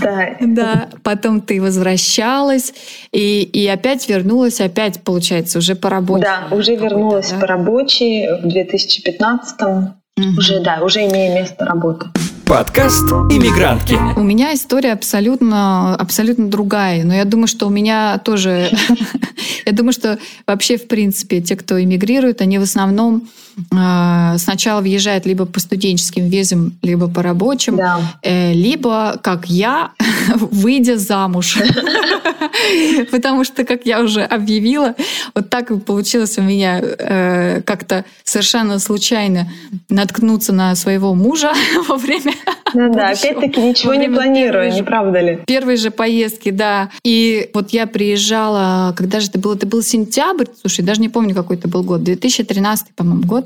Да. 0.00 0.36
Да, 0.40 0.88
потом 1.02 1.40
ты 1.40 1.60
возвращалась 1.60 2.72
и, 3.10 3.42
и 3.42 3.66
опять 3.66 4.08
вернулась, 4.08 4.60
опять, 4.60 5.02
получается, 5.02 5.58
уже 5.58 5.74
по 5.74 5.90
работе. 5.90 6.24
Да, 6.24 6.54
уже 6.54 6.76
вернулась 6.76 7.30
да? 7.30 7.40
по 7.40 7.46
рабочей 7.48 8.28
в 8.40 8.46
2015-м. 8.46 9.94
Угу. 10.16 10.38
Уже, 10.38 10.60
да, 10.60 10.80
уже 10.80 11.04
имея 11.06 11.34
место 11.34 11.64
работы. 11.64 12.06
Подкаст 12.46 13.10
«Иммигрантки». 13.30 13.98
У 14.16 14.22
меня 14.22 14.54
история 14.54 14.92
абсолютно, 14.92 15.94
абсолютно 15.96 16.48
другая. 16.48 17.02
Но 17.02 17.14
я 17.14 17.24
думаю, 17.24 17.46
что 17.46 17.66
у 17.66 17.70
меня 17.70 18.18
тоже... 18.18 18.70
Я 19.66 19.72
думаю, 19.72 19.94
что 19.94 20.18
вообще, 20.46 20.76
в 20.76 20.86
принципе, 20.86 21.40
те, 21.40 21.56
кто 21.56 21.82
эмигрирует, 21.82 22.42
они 22.42 22.58
в 22.58 22.62
основном 22.62 23.28
сначала 23.70 24.80
въезжают 24.80 25.26
либо 25.26 25.46
по 25.46 25.60
студенческим 25.60 26.28
визам, 26.28 26.72
либо 26.82 27.08
по 27.08 27.22
рабочим, 27.22 27.76
Да. 27.76 28.00
э, 28.22 28.52
либо, 28.52 29.18
как 29.22 29.46
я, 29.46 29.90
выйдя 30.34 30.96
замуж. 30.98 31.58
Потому 33.10 33.44
что, 33.44 33.64
как 33.64 33.86
я 33.86 34.00
уже 34.00 34.22
объявила, 34.22 34.94
вот 35.34 35.50
так 35.50 35.70
и 35.70 35.78
получилось 35.78 36.38
у 36.38 36.42
меня 36.42 36.80
э, 36.80 37.62
как-то 37.62 38.04
совершенно 38.24 38.78
случайно 38.78 39.48
наткнуться 39.88 40.52
на 40.52 40.74
своего 40.74 41.14
мужа 41.14 41.52
во 41.88 41.96
время 41.96 42.32
Да, 42.74 42.88
да, 42.88 43.08
опять-таки 43.10 43.60
ничего 43.60 43.94
не 43.94 44.08
планируя, 44.08 44.70
не 44.72 44.82
правда 44.82 45.20
ли? 45.20 45.38
первой 45.46 45.76
же 45.76 45.90
поездки, 45.90 46.50
да. 46.50 46.90
И 47.04 47.50
вот 47.54 47.70
я 47.70 47.86
приезжала, 47.86 48.94
когда 48.96 49.20
же 49.20 49.28
это 49.28 49.38
было? 49.38 49.54
Это 49.54 49.66
был 49.66 49.82
сентябрь, 49.82 50.46
слушай, 50.60 50.84
даже 50.84 51.00
не 51.00 51.08
помню, 51.08 51.34
какой 51.34 51.56
это 51.56 51.68
был 51.68 51.82
год, 51.82 52.02
2013, 52.02 52.88
по-моему, 52.94 53.22
год. 53.22 53.43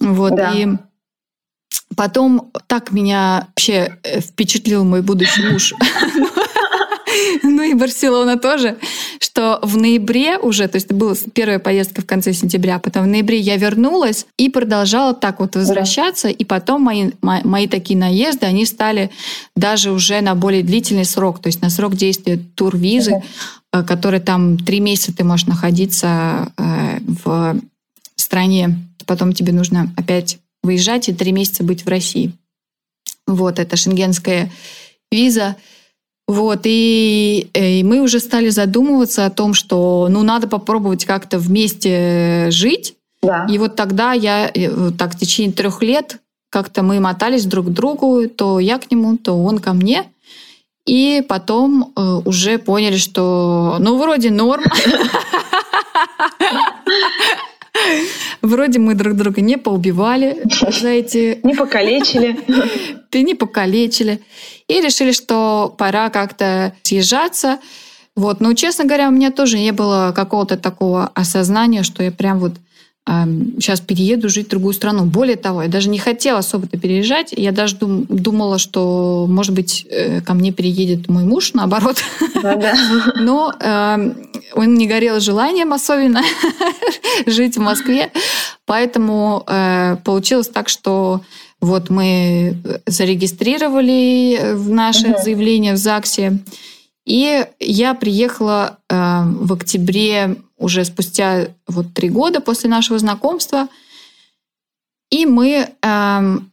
Вот, 0.00 0.34
Да. 0.36 0.52
и 0.54 0.66
потом 1.96 2.52
так 2.66 2.92
меня 2.92 3.46
вообще 3.48 3.98
э, 4.02 4.20
впечатлил 4.20 4.84
мой 4.84 5.02
будущий 5.02 5.42
муж. 5.50 5.74
Ну 7.42 7.62
и 7.62 7.74
Барселона 7.74 8.38
тоже, 8.38 8.76
что 9.20 9.58
в 9.62 9.76
ноябре 9.76 10.38
уже, 10.38 10.68
то 10.68 10.76
есть 10.76 10.86
это 10.86 10.94
была 10.94 11.14
первая 11.32 11.58
поездка 11.58 12.02
в 12.02 12.06
конце 12.06 12.32
сентября, 12.32 12.76
а 12.76 12.78
потом 12.78 13.04
в 13.04 13.06
ноябре 13.06 13.38
я 13.38 13.56
вернулась 13.56 14.26
и 14.36 14.48
продолжала 14.50 15.14
так 15.14 15.40
вот 15.40 15.56
возвращаться, 15.56 16.28
и 16.28 16.44
потом 16.44 16.82
мои, 16.82 17.10
мо- 17.22 17.40
мои 17.44 17.66
такие 17.66 17.98
наезды, 17.98 18.46
они 18.46 18.66
стали 18.66 19.10
даже 19.56 19.90
уже 19.90 20.20
на 20.20 20.34
более 20.34 20.62
длительный 20.62 21.04
срок, 21.04 21.40
то 21.40 21.48
есть 21.48 21.62
на 21.62 21.70
срок 21.70 21.96
действия 21.96 22.38
турвизы, 22.54 23.22
э, 23.72 23.82
который 23.82 24.20
там 24.20 24.58
три 24.58 24.80
месяца 24.80 25.16
ты 25.16 25.24
можешь 25.24 25.46
находиться 25.46 26.52
э, 26.56 26.98
в 27.24 27.56
стране, 28.16 28.76
потом 29.08 29.32
тебе 29.32 29.52
нужно 29.52 29.92
опять 29.96 30.38
выезжать 30.62 31.08
и 31.08 31.14
три 31.14 31.32
месяца 31.32 31.64
быть 31.64 31.84
в 31.84 31.88
России. 31.88 32.32
Вот, 33.26 33.58
это 33.58 33.76
шенгенская 33.76 34.52
виза. 35.10 35.56
Вот, 36.28 36.60
и, 36.64 37.48
э, 37.54 37.80
и 37.80 37.82
мы 37.82 38.02
уже 38.02 38.20
стали 38.20 38.50
задумываться 38.50 39.24
о 39.24 39.30
том, 39.30 39.54
что 39.54 40.08
ну, 40.10 40.22
надо 40.22 40.46
попробовать 40.46 41.06
как-то 41.06 41.38
вместе 41.38 42.48
жить. 42.50 42.94
Да. 43.22 43.46
И 43.50 43.56
вот 43.56 43.76
тогда 43.76 44.12
я, 44.12 44.50
э, 44.52 44.90
так 44.96 45.14
в 45.14 45.18
течение 45.18 45.52
трех 45.52 45.82
лет 45.82 46.18
как-то 46.50 46.82
мы 46.82 47.00
мотались 47.00 47.46
друг 47.46 47.66
к 47.66 47.70
другу, 47.70 48.28
то 48.28 48.60
я 48.60 48.78
к 48.78 48.90
нему, 48.90 49.16
то 49.16 49.42
он 49.42 49.58
ко 49.58 49.72
мне. 49.72 50.04
И 50.86 51.24
потом 51.26 51.92
э, 51.96 52.20
уже 52.24 52.58
поняли, 52.58 52.96
что 52.96 53.76
ну 53.80 53.98
вроде 53.98 54.30
норм. 54.30 54.64
Вроде 58.42 58.78
мы 58.78 58.94
друг 58.94 59.14
друга 59.14 59.40
не 59.40 59.56
поубивали 59.56 60.42
за 60.80 60.88
эти 60.88 61.40
Не 61.42 61.54
покалечили. 61.54 62.38
ты 63.10 63.22
не 63.22 63.34
покалечили. 63.34 64.20
И 64.68 64.80
решили, 64.80 65.12
что 65.12 65.74
пора 65.76 66.10
как-то 66.10 66.74
съезжаться. 66.82 67.58
Вот. 68.16 68.40
Но, 68.40 68.52
честно 68.54 68.84
говоря, 68.84 69.08
у 69.08 69.12
меня 69.12 69.30
тоже 69.30 69.58
не 69.58 69.72
было 69.72 70.12
какого-то 70.14 70.56
такого 70.56 71.10
осознания, 71.14 71.82
что 71.82 72.02
я 72.02 72.10
прям 72.10 72.38
вот 72.38 72.52
сейчас 73.58 73.80
перееду 73.80 74.28
жить 74.28 74.46
в 74.48 74.50
другую 74.50 74.74
страну. 74.74 75.06
Более 75.06 75.36
того, 75.36 75.62
я 75.62 75.68
даже 75.68 75.88
не 75.88 75.98
хотела 75.98 76.40
особо-то 76.40 76.76
переезжать. 76.78 77.32
Я 77.34 77.52
даже 77.52 77.76
дум- 77.76 78.04
думала, 78.08 78.58
что, 78.58 79.24
может 79.26 79.54
быть, 79.54 79.86
э, 79.88 80.20
ко 80.20 80.34
мне 80.34 80.52
переедет 80.52 81.08
мой 81.08 81.24
муж, 81.24 81.52
наоборот. 81.54 81.96
Но 83.16 83.54
он 84.54 84.74
не 84.74 84.86
горел 84.86 85.20
желанием 85.20 85.72
особенно 85.72 86.22
жить 87.26 87.56
в 87.56 87.60
Москве. 87.60 88.10
Поэтому 88.66 89.42
э, 89.46 89.96
получилось 90.04 90.48
так, 90.48 90.68
что 90.68 91.22
вот 91.60 91.90
мы 91.90 92.56
зарегистрировали 92.86 94.36
э, 94.38 94.54
наше 94.54 95.08
Мгм. 95.08 95.22
заявление 95.22 95.72
в 95.74 95.76
ЗАГСе. 95.78 96.38
И 97.06 97.44
я 97.58 97.94
приехала 97.94 98.78
э, 98.90 99.22
в 99.24 99.52
октябре 99.54 100.36
уже 100.58 100.84
спустя 100.84 101.48
вот 101.66 101.94
три 101.94 102.08
года 102.08 102.40
после 102.40 102.68
нашего 102.68 102.98
знакомства. 102.98 103.68
И 105.10 105.24
мы 105.24 105.70
эм, 105.82 106.50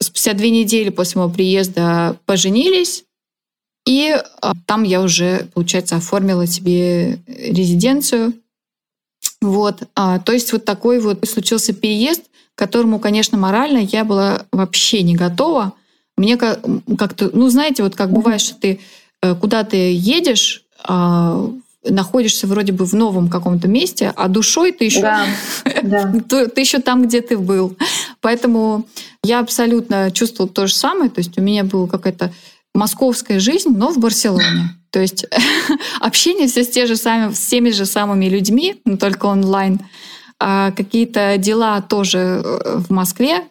спустя 0.00 0.32
две 0.32 0.50
недели 0.50 0.88
после 0.88 1.20
моего 1.20 1.32
приезда 1.32 2.16
поженились. 2.26 3.04
И 3.86 4.10
э, 4.10 4.52
там 4.66 4.82
я 4.82 5.02
уже, 5.02 5.48
получается, 5.54 5.96
оформила 5.96 6.46
себе 6.46 7.18
резиденцию. 7.26 8.34
Вот. 9.40 9.82
А, 9.94 10.18
то 10.18 10.32
есть 10.32 10.52
вот 10.52 10.64
такой 10.64 11.00
вот 11.00 11.26
случился 11.28 11.72
переезд, 11.72 12.22
к 12.54 12.58
которому, 12.58 12.98
конечно, 12.98 13.38
морально 13.38 13.78
я 13.78 14.04
была 14.04 14.46
вообще 14.52 15.02
не 15.02 15.14
готова. 15.14 15.74
Мне 16.16 16.36
ка- 16.36 16.60
как-то, 16.98 17.30
ну, 17.32 17.48
знаете, 17.48 17.82
вот 17.82 17.96
как 17.96 18.12
бывает, 18.12 18.40
что 18.40 18.54
ты 18.54 18.80
э, 19.20 19.34
куда 19.34 19.64
ты 19.64 19.94
едешь, 19.94 20.64
а, 20.84 21.50
находишься 21.84 22.46
вроде 22.46 22.72
бы 22.72 22.84
в 22.84 22.92
новом 22.94 23.28
каком-то 23.28 23.68
месте, 23.68 24.12
а 24.16 24.28
душой 24.28 24.72
ты 24.72 24.84
еще 24.84 25.00
Да. 25.02 25.26
Да. 25.82 26.12
то- 26.28 26.48
ты 26.48 26.60
еще 26.60 26.78
там, 26.78 27.06
где 27.06 27.20
ты 27.20 27.36
был. 27.36 27.76
Поэтому 28.20 28.86
я 29.24 29.40
абсолютно 29.40 30.10
чувствовала 30.12 30.52
то 30.52 30.66
же 30.66 30.74
самое. 30.74 31.10
То 31.10 31.18
есть 31.18 31.36
у 31.38 31.42
меня 31.42 31.64
была 31.64 31.88
какая-то 31.88 32.32
московская 32.74 33.40
жизнь, 33.40 33.70
но 33.70 33.90
в 33.90 33.98
Барселоне. 33.98 34.76
То 34.90 35.00
есть 35.00 35.26
общение 36.00 36.46
все 36.48 36.64
с, 36.64 36.68
те 36.68 36.86
же 36.86 36.96
сами, 36.96 37.32
с 37.32 37.40
теми 37.46 37.70
же 37.70 37.84
самыми 37.84 38.26
людьми, 38.26 38.80
но 38.84 38.96
только 38.96 39.26
онлайн. 39.26 39.80
А 40.38 40.70
какие-то 40.72 41.36
дела 41.38 41.80
тоже 41.82 42.42
э, 42.44 42.78
в 42.78 42.90
Москве. 42.90 43.42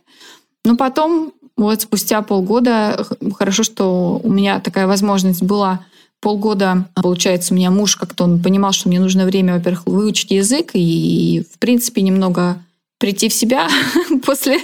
Но 0.65 0.75
потом, 0.75 1.33
вот 1.57 1.81
спустя 1.81 2.21
полгода, 2.21 3.05
хорошо, 3.37 3.63
что 3.63 4.19
у 4.23 4.31
меня 4.31 4.59
такая 4.59 4.87
возможность 4.87 5.41
была 5.43 5.85
полгода, 6.21 6.87
получается, 6.93 7.53
у 7.53 7.57
меня 7.57 7.71
муж 7.71 7.95
как-то 7.95 8.23
он 8.23 8.41
понимал, 8.41 8.71
что 8.71 8.87
мне 8.87 8.99
нужно 8.99 9.25
время, 9.25 9.55
во-первых, 9.55 9.85
выучить 9.87 10.31
язык 10.31 10.71
и, 10.73 11.45
в 11.53 11.59
принципе, 11.59 12.01
немного 12.01 12.63
прийти 12.99 13.29
в 13.29 13.33
себя 13.33 13.67
после 14.25 14.59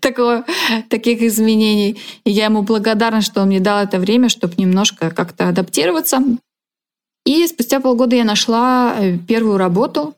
такого, 0.00 0.44
таких 0.90 1.22
изменений. 1.22 1.98
И 2.24 2.30
я 2.30 2.44
ему 2.44 2.62
благодарна, 2.62 3.22
что 3.22 3.40
он 3.40 3.48
мне 3.48 3.60
дал 3.60 3.82
это 3.82 3.98
время, 3.98 4.28
чтобы 4.28 4.54
немножко 4.58 5.10
как-то 5.10 5.48
адаптироваться. 5.48 6.22
И 7.24 7.46
спустя 7.46 7.80
полгода 7.80 8.14
я 8.14 8.24
нашла 8.24 8.94
э, 8.98 9.18
первую 9.18 9.56
работу, 9.56 10.14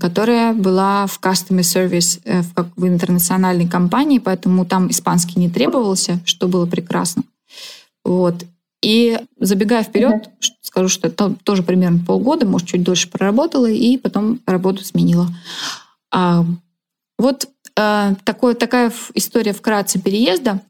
которая 0.00 0.54
была 0.54 1.06
в 1.06 1.20
customer 1.20 1.60
service 1.60 2.20
э, 2.24 2.42
в, 2.42 2.54
в 2.76 2.86
интернациональной 2.86 3.68
компании, 3.68 4.18
поэтому 4.18 4.64
там 4.64 4.90
испанский 4.90 5.38
не 5.40 5.50
требовался, 5.50 6.20
что 6.24 6.48
было 6.48 6.66
прекрасно. 6.66 7.24
Вот. 8.04 8.44
И 8.82 9.18
забегая 9.38 9.82
вперед, 9.82 10.30
скажу, 10.62 10.88
что 10.88 11.08
это 11.08 11.34
тоже 11.44 11.62
примерно 11.62 12.02
полгода, 12.04 12.46
может, 12.46 12.68
чуть 12.68 12.82
дольше 12.82 13.10
проработала, 13.10 13.66
и 13.70 13.98
потом 13.98 14.40
работу 14.46 14.84
сменила. 14.84 15.28
А, 16.10 16.44
вот 17.18 17.48
э, 17.76 18.14
такое, 18.24 18.54
такая 18.54 18.90
история 19.14 19.52
вкратце 19.52 20.00
переезда. 20.00 20.60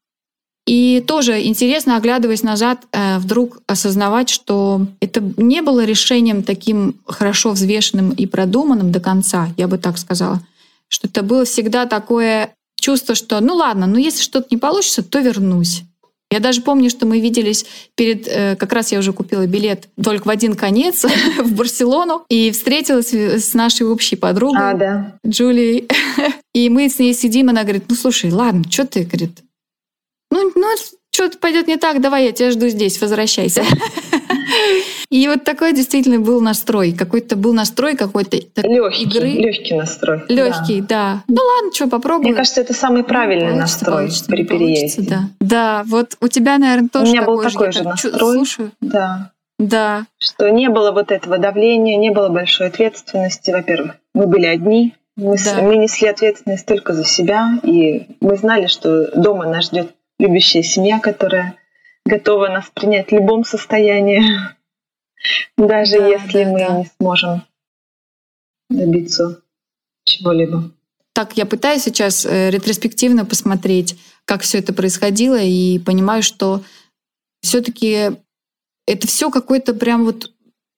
И 0.67 1.03
тоже 1.07 1.43
интересно, 1.47 1.97
оглядываясь 1.97 2.43
назад, 2.43 2.85
э, 2.93 3.19
вдруг 3.19 3.63
осознавать, 3.67 4.29
что 4.29 4.87
это 5.01 5.21
не 5.37 5.63
было 5.63 5.85
решением 5.85 6.43
таким 6.43 7.01
хорошо 7.07 7.51
взвешенным 7.51 8.11
и 8.11 8.27
продуманным 8.27 8.91
до 8.91 9.01
конца, 9.01 9.49
я 9.57 9.69
бы 9.69 9.79
так 9.79 9.99
сказала. 9.99 10.41
Что 10.89 11.07
это 11.07 11.23
было 11.23 11.45
всегда 11.45 11.87
такое 11.87 12.55
чувство, 12.81 13.15
что 13.15 13.41
ну 13.41 13.55
ладно, 13.55 13.87
ну 13.87 13.97
если 13.97 14.23
что-то 14.23 14.49
не 14.51 14.57
получится, 14.57 15.03
то 15.03 15.21
вернусь. 15.21 15.85
Я 16.31 16.39
даже 16.39 16.63
помню, 16.63 16.91
что 16.91 17.07
мы 17.07 17.21
виделись 17.21 17.67
перед... 17.97 18.29
э, 18.29 18.55
как 18.57 18.73
раз 18.73 18.93
я 18.93 19.01
уже 19.01 19.13
купила 19.13 19.47
билет 19.47 19.89
только 20.03 20.29
в 20.29 20.31
один 20.31 20.55
конец 20.55 21.05
в 21.39 21.55
Барселону 21.55 22.25
и 22.29 22.53
встретилась 22.53 23.13
с 23.13 23.53
нашей 23.55 23.87
общей 23.87 24.15
подругой. 24.17 24.71
А, 24.71 24.75
да. 24.75 25.19
Джулией. 25.27 25.89
И 26.55 26.69
мы 26.69 26.89
с 26.89 26.99
ней 26.99 27.15
сидим, 27.15 27.49
она 27.49 27.63
говорит, 27.63 27.85
ну 27.89 27.95
слушай, 27.95 28.31
ладно, 28.31 28.65
что 28.69 28.85
ты, 28.87 29.05
говорит, 29.05 29.39
ну, 30.31 30.53
ну 30.55 30.67
что-то 31.13 31.39
пойдет 31.39 31.67
не 31.67 31.77
так, 31.77 32.01
давай, 32.01 32.27
я 32.27 32.33
тебя 32.33 32.51
жду 32.51 32.69
здесь, 32.69 33.01
возвращайся. 33.01 33.65
И 35.11 35.27
вот 35.29 35.45
такой 35.45 35.73
действительно 35.73 36.21
был 36.21 36.41
настрой, 36.41 36.93
какой-то 36.93 37.37
был 37.37 37.53
настрой 37.53 37.97
какой-то 37.97 38.39
такой 38.55 38.71
Легкий, 38.75 39.03
игры. 39.05 39.29
легкий 39.29 39.75
настрой. 39.75 40.23
да. 40.29 40.35
Легкий, 40.35 40.81
да. 40.81 41.23
Ну 41.29 41.41
ладно, 41.43 41.73
что, 41.73 41.89
попробуем. 41.89 42.29
Мне 42.31 42.37
кажется, 42.37 42.61
это 42.61 42.75
самый 42.75 43.05
правильный 43.05 43.53
Получится, 43.53 43.61
настрой 43.79 43.95
получится, 43.97 44.25
при 44.27 44.43
не 44.43 44.45
получится, 44.45 44.97
переезде. 44.97 45.11
Да. 45.11 45.29
да, 45.41 45.83
вот 45.87 46.17
у 46.21 46.29
тебя, 46.29 46.59
наверное, 46.59 46.89
тоже 46.89 47.13
меня 47.13 47.23
был 47.23 47.37
такой 47.43 47.51
такой 47.53 47.67
я 47.67 47.73
же 47.73 47.79
чу- 47.81 47.89
настрой. 47.89 48.19
Слушаю. 48.35 48.73
Да. 48.81 49.31
Да, 49.59 50.07
Что 50.19 50.49
не 50.49 50.71
было 50.71 50.91
вот 50.91 51.11
этого 51.13 51.37
давления, 51.37 51.99
не 51.99 52.09
было 52.11 52.31
большой 52.31 52.69
ответственности. 52.69 53.51
Во-первых, 53.51 53.97
мы 54.15 54.27
были 54.27 54.47
одни, 54.47 54.95
мы, 55.17 55.37
Да. 55.45 55.61
мы 55.61 55.77
несли 55.77 56.09
ответственность 56.09 56.65
только 56.65 56.95
за 56.95 57.05
себя, 57.05 57.59
и 57.63 58.07
мы 58.23 58.37
знали, 58.39 58.69
что 58.69 59.11
дома 59.15 59.47
нас 59.47 59.67
ждет 59.67 59.91
любящая 60.19 60.63
семья, 60.63 60.99
которая 60.99 61.57
готова 62.07 62.49
нас 62.49 62.71
принять 62.75 63.09
в 63.11 63.15
любом 63.15 63.45
состоянии, 63.45 64.23
даже 65.57 65.99
Да, 65.99 66.07
если 66.07 66.45
да, 66.45 66.51
мы 66.51 66.59
да. 66.59 66.79
не 66.79 66.91
сможем 66.99 67.43
добиться 68.69 69.43
чего-либо. 70.05 70.71
Так 71.13 71.37
я 71.37 71.45
пытаюсь 71.45 71.83
сейчас 71.83 72.25
э, 72.25 72.51
ретроспективно 72.51 73.25
посмотреть, 73.25 73.99
как 74.25 74.43
все 74.43 74.59
это 74.59 74.73
происходило, 74.73 75.39
и 75.39 75.79
понимаю, 75.79 76.23
что 76.23 76.63
все-таки 77.43 78.13
это 78.87 79.07
все 79.07 79.31
какое-то 79.31 79.75
прям 79.75 80.05
вот 80.05 80.33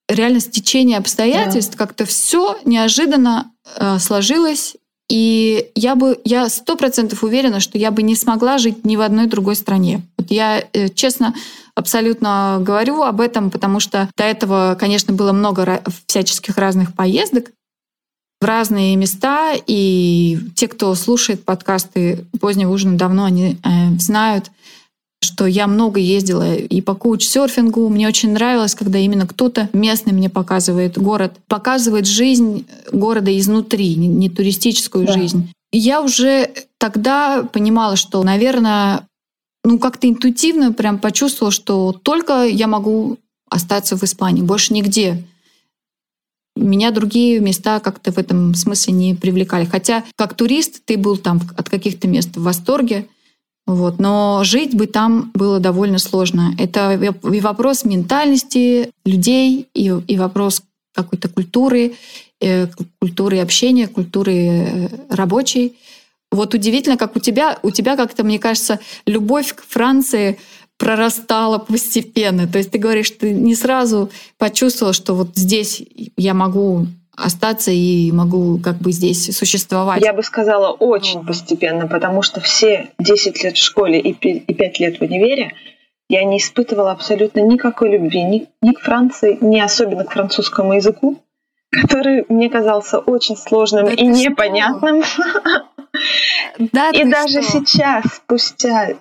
реально 0.09 0.41
стечение 0.41 0.99
обстоятельств, 0.99 1.77
как-то 1.77 2.05
все 2.05 2.59
неожиданно 2.65 3.53
э, 3.77 3.99
сложилось. 3.99 4.77
И 5.09 5.71
я 5.75 5.95
бы, 5.95 6.19
я 6.25 6.49
сто 6.49 6.77
процентов 6.77 7.23
уверена, 7.23 7.61
что 7.61 7.79
я 7.79 7.91
бы 7.91 8.03
не 8.03 8.17
смогла 8.17 8.59
жить 8.59 8.85
ни 8.85 8.97
в 8.97 9.01
одной 9.01 9.27
другой 9.27 9.57
стране. 9.57 10.03
Вот 10.17 10.31
я 10.31 10.65
э, 10.73 10.89
честно 10.89 11.35
абсолютно 11.75 12.59
говорю 12.61 13.03
об 13.03 13.21
этом, 13.21 13.51
потому 13.51 13.81
что 13.81 14.09
до 14.17 14.25
этого, 14.25 14.77
конечно, 14.79 15.13
было 15.13 15.33
много 15.33 15.83
всяческих 16.07 16.57
разных 16.57 16.95
поездок 16.95 17.51
в 18.41 18.45
разные 18.45 18.97
места, 18.97 19.55
и 19.67 20.39
те, 20.57 20.67
кто 20.67 20.95
слушает 20.97 21.45
подкасты 21.45 22.27
позднего 22.41 22.73
ужина 22.73 22.99
давно, 22.99 23.25
они 23.25 23.59
э, 23.63 23.99
знают, 23.99 24.51
что 25.23 25.47
я 25.47 25.67
много 25.67 26.01
ездила 26.01 26.55
и 26.55 26.81
по 26.81 26.95
коуч-серфингу. 26.95 27.89
Мне 27.89 28.09
очень 28.09 28.33
нравилось, 28.33 28.75
когда 28.75 28.99
именно 28.99 29.27
кто-то 29.27 29.69
местный 29.73 30.13
мне 30.13 30.29
показывает 30.29 30.99
город, 30.99 31.35
показывает 31.47 32.07
жизнь 32.07 32.67
города 32.91 33.37
изнутри, 33.39 33.95
не, 33.95 34.29
туристическую 34.29 35.07
Да. 35.07 35.13
жизнь. 35.13 35.53
И 35.71 35.79
я 35.79 36.03
уже 36.03 36.51
тогда 36.79 37.45
понимала, 37.45 37.97
что, 37.97 38.23
наверное, 38.25 39.07
ну 39.65 39.79
как-то 39.79 40.09
интуитивно 40.09 40.73
прям 40.73 40.99
почувствовала, 40.99 41.53
что 41.53 41.93
только 42.03 42.45
я 42.45 42.67
могу 42.67 43.19
остаться 43.49 43.97
в 43.97 44.03
Испании, 44.03 44.43
больше 44.43 44.75
нигде. 44.75 45.23
Меня 46.57 46.91
другие 46.91 47.39
места 47.41 47.81
как-то 47.81 48.13
в 48.13 48.19
этом 48.19 48.55
смысле 48.55 48.93
не 48.93 49.15
привлекали. 49.15 49.65
Хотя 49.65 50.05
как 50.17 50.35
турист 50.35 50.83
ты 50.85 50.99
был 50.99 51.17
там 51.17 51.41
от 51.57 51.71
каких-то 51.71 52.09
мест 52.09 52.37
в 52.37 52.43
восторге, 52.43 53.07
вот, 53.75 53.99
но 53.99 54.43
жить 54.45 54.75
бы 54.75 54.87
там 54.87 55.31
было 55.35 55.61
довольно 55.61 55.99
сложно. 55.99 56.55
Это 56.59 56.95
и 56.95 57.41
вопрос 57.41 57.85
ментальности 57.85 58.91
людей, 59.05 59.69
и, 59.75 59.93
и 60.07 60.17
вопрос 60.17 60.63
какой-то 60.95 61.29
культуры, 61.29 61.95
э, 62.41 62.67
культуры 63.01 63.41
общения, 63.41 63.89
культуры 63.89 64.35
э, 64.35 64.89
рабочей. 65.09 65.77
Вот 66.31 66.55
удивительно, 66.55 66.97
как 66.97 67.17
у 67.17 67.21
тебя, 67.21 67.59
у 67.63 67.71
тебя 67.71 67.97
как-то, 67.97 68.25
мне 68.25 68.39
кажется, 68.39 68.81
любовь 69.07 69.55
к 69.55 69.63
Франции 69.67 70.39
прорастала 70.79 71.59
постепенно. 71.59 72.49
То 72.49 72.59
есть 72.59 72.71
ты 72.71 72.79
говоришь, 72.79 73.11
ты 73.11 73.33
не 73.33 73.55
сразу 73.55 74.11
почувствовала, 74.39 74.93
что 74.93 75.15
вот 75.15 75.31
здесь 75.37 75.83
я 76.17 76.35
могу 76.35 76.87
остаться 77.17 77.71
и 77.71 78.11
могу 78.13 78.59
как 78.59 78.77
бы 78.79 78.93
здесь 78.93 79.37
существовать. 79.37 80.03
Я 80.03 80.13
бы 80.13 80.23
сказала 80.23 80.71
очень 80.73 81.25
постепенно, 81.27 81.87
потому 81.87 82.23
что 82.23 82.41
все 82.41 82.91
10 82.99 83.45
лет 83.45 83.57
в 83.57 83.63
школе 83.63 83.99
и 84.01 84.13
пи- 84.15 84.39
и 84.47 84.55
5 84.55 84.81
лет 84.81 84.99
в 84.99 85.03
универе 85.03 85.53
я 86.09 86.25
не 86.25 86.39
испытывала 86.39 86.93
абсолютно 86.93 87.41
никакой 87.41 87.91
любви 87.93 88.23
ни, 88.23 88.49
ни 88.63 88.73
к 88.73 88.81
Франции, 88.81 89.39
ни 89.41 89.61
особенно 89.61 90.05
к 90.05 90.13
французскому 90.13 90.75
языку, 90.75 91.19
который 91.71 92.25
мне 92.29 92.49
казался 92.51 92.99
очень 92.99 93.37
сложным 93.37 93.87
Да 93.87 93.93
и 93.93 94.07
непонятным. 94.07 95.03
Да, 96.73 96.91
И 96.91 97.05
даже 97.05 97.43
что? 97.43 97.61
сейчас, 97.61 98.05
спустя 98.17 98.95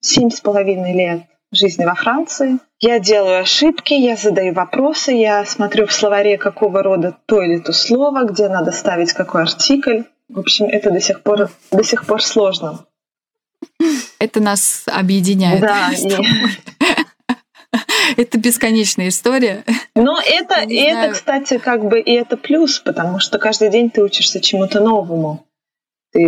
семь 0.00 0.30
с 0.30 0.40
половиной 0.40 0.92
лет 0.94 1.22
жизни 1.52 1.84
во 1.84 1.94
Франции, 1.94 2.58
я 2.80 2.98
делаю 2.98 3.40
ошибки, 3.40 3.94
я 3.94 4.16
задаю 4.16 4.52
вопросы, 4.52 5.12
я 5.12 5.44
смотрю 5.44 5.86
в 5.86 5.92
словаре, 5.92 6.38
какого 6.38 6.82
рода 6.82 7.16
то 7.26 7.42
или 7.42 7.58
то 7.58 7.72
слово, 7.72 8.24
где 8.24 8.48
надо 8.48 8.72
ставить 8.72 9.12
какой 9.12 9.42
артикль. 9.42 10.02
В 10.28 10.40
общем, 10.40 10.66
это 10.66 10.90
до 10.90 11.00
сих 11.00 11.22
пор, 11.22 11.50
до 11.70 11.84
сих 11.84 12.04
пор 12.04 12.22
сложно. 12.22 12.84
Это 14.18 14.40
нас 14.40 14.84
объединяет. 14.86 15.60
Да. 15.60 15.90
Это 18.16 18.38
бесконечная 18.38 19.08
история. 19.08 19.64
Но 19.94 20.18
это, 20.20 20.54
это, 20.68 21.12
кстати, 21.12 21.58
как 21.58 21.84
бы 21.84 22.00
и 22.00 22.12
это 22.12 22.36
плюс, 22.36 22.78
потому 22.78 23.18
что 23.18 23.38
каждый 23.38 23.70
день 23.70 23.90
ты 23.90 24.02
учишься 24.02 24.40
чему-то 24.40 24.80
новому. 24.80 25.45
Ты 26.16 26.22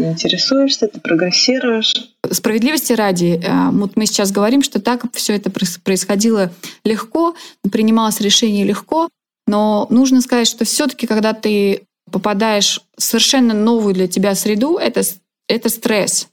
интересуешься, 0.00 0.88
ты 0.88 0.98
прогрессируешь. 0.98 1.92
Справедливости 2.30 2.94
ради, 2.94 3.38
э, 3.44 3.70
вот 3.70 3.94
мы 3.94 4.06
сейчас 4.06 4.32
говорим, 4.32 4.62
что 4.62 4.80
так 4.80 5.04
все 5.12 5.34
это 5.34 5.50
происходило 5.50 6.50
легко, 6.84 7.34
принималось 7.70 8.22
решение 8.22 8.64
легко, 8.64 9.10
но 9.46 9.88
нужно 9.90 10.22
сказать, 10.22 10.48
что 10.48 10.64
все-таки, 10.64 11.06
когда 11.06 11.34
ты 11.34 11.82
попадаешь 12.10 12.80
в 12.96 13.02
совершенно 13.02 13.52
новую 13.52 13.92
для 13.92 14.08
тебя 14.08 14.34
среду, 14.34 14.78
это, 14.78 15.02
это 15.48 15.68
стресс. 15.68 16.28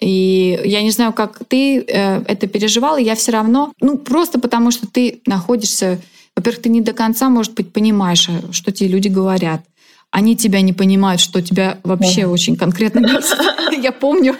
И 0.00 0.60
я 0.64 0.82
не 0.82 0.90
знаю, 0.90 1.12
как 1.12 1.42
ты 1.46 1.78
э, 1.78 2.22
это 2.26 2.48
переживала, 2.48 2.96
я 2.96 3.14
все 3.14 3.30
равно, 3.30 3.72
ну 3.80 3.96
просто 3.96 4.40
потому 4.40 4.72
что 4.72 4.88
ты 4.88 5.20
находишься, 5.24 6.00
во-первых, 6.34 6.62
ты 6.62 6.68
не 6.68 6.80
до 6.80 6.94
конца, 6.94 7.28
может 7.28 7.54
быть, 7.54 7.72
понимаешь, 7.72 8.28
э, 8.28 8.50
что 8.50 8.72
тебе 8.72 8.88
люди 8.88 9.06
говорят. 9.06 9.62
Они 10.10 10.36
тебя 10.36 10.60
не 10.60 10.72
понимают, 10.72 11.20
что 11.20 11.40
тебя 11.40 11.78
вообще 11.84 12.22
Мгм. 12.22 12.32
очень 12.32 12.56
конкретно 12.56 13.00
бесит. 13.00 13.38
Я 13.82 13.92
помню, 13.92 14.36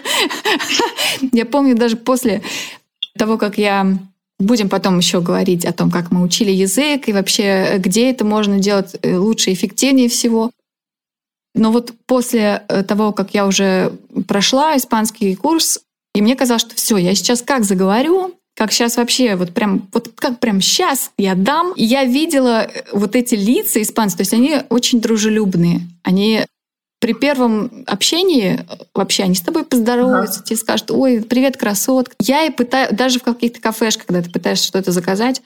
я 1.32 1.46
помню 1.46 1.76
даже 1.76 1.96
после 1.96 2.42
того, 3.16 3.38
как 3.38 3.56
я 3.56 3.98
Будем 4.40 4.70
потом 4.70 4.96
еще 4.96 5.20
говорить 5.20 5.66
о 5.66 5.72
том, 5.74 5.90
как 5.90 6.10
мы 6.10 6.22
учили 6.22 6.50
язык 6.50 7.08
и 7.08 7.12
вообще, 7.12 7.76
где 7.76 8.10
это 8.10 8.24
можно 8.24 8.58
делать 8.58 8.96
э, 9.02 9.14
лучше, 9.14 9.52
эффективнее 9.52 10.08
всего. 10.08 10.50
Но 11.54 11.70
вот 11.70 11.92
после 12.06 12.62
э, 12.68 12.82
того, 12.82 13.12
как 13.12 13.34
я 13.34 13.46
уже 13.46 13.92
прошла 14.26 14.78
испанский 14.78 15.36
курс, 15.36 15.80
и 16.14 16.22
мне 16.22 16.36
казалось, 16.36 16.62
что 16.62 16.74
все, 16.74 16.96
я 16.96 17.14
сейчас 17.14 17.42
как 17.42 17.64
заговорю, 17.64 18.34
как 18.60 18.72
сейчас 18.72 18.98
вообще, 18.98 19.36
вот 19.36 19.54
прям, 19.54 19.88
вот 19.90 20.10
как 20.16 20.38
прям 20.38 20.60
сейчас 20.60 21.12
я 21.16 21.34
дам. 21.34 21.72
И 21.76 21.82
я 21.82 22.04
видела 22.04 22.64
э, 22.64 22.82
вот 22.92 23.16
эти 23.16 23.34
лица 23.34 23.80
испанцев, 23.80 24.18
то 24.18 24.20
есть 24.20 24.34
они 24.34 24.58
очень 24.68 25.00
дружелюбные. 25.00 25.80
Они 26.02 26.44
при 27.00 27.14
первом 27.14 27.84
общении 27.86 28.56
э, 28.60 28.74
вообще 28.94 29.22
они 29.22 29.34
с 29.34 29.40
тобой 29.40 29.64
поздороваются, 29.64 30.44
тебе 30.44 30.58
скажут, 30.58 30.90
ой, 30.90 31.22
привет, 31.22 31.56
красотка. 31.56 32.14
Я 32.20 32.44
и 32.44 32.50
пытаюсь, 32.50 32.90
даже 32.92 33.18
в 33.18 33.22
каких-то 33.22 33.62
кафешках, 33.62 34.04
когда 34.04 34.20
ты 34.20 34.28
пытаешься 34.28 34.66
что-то 34.66 34.92
заказать, 34.92 35.40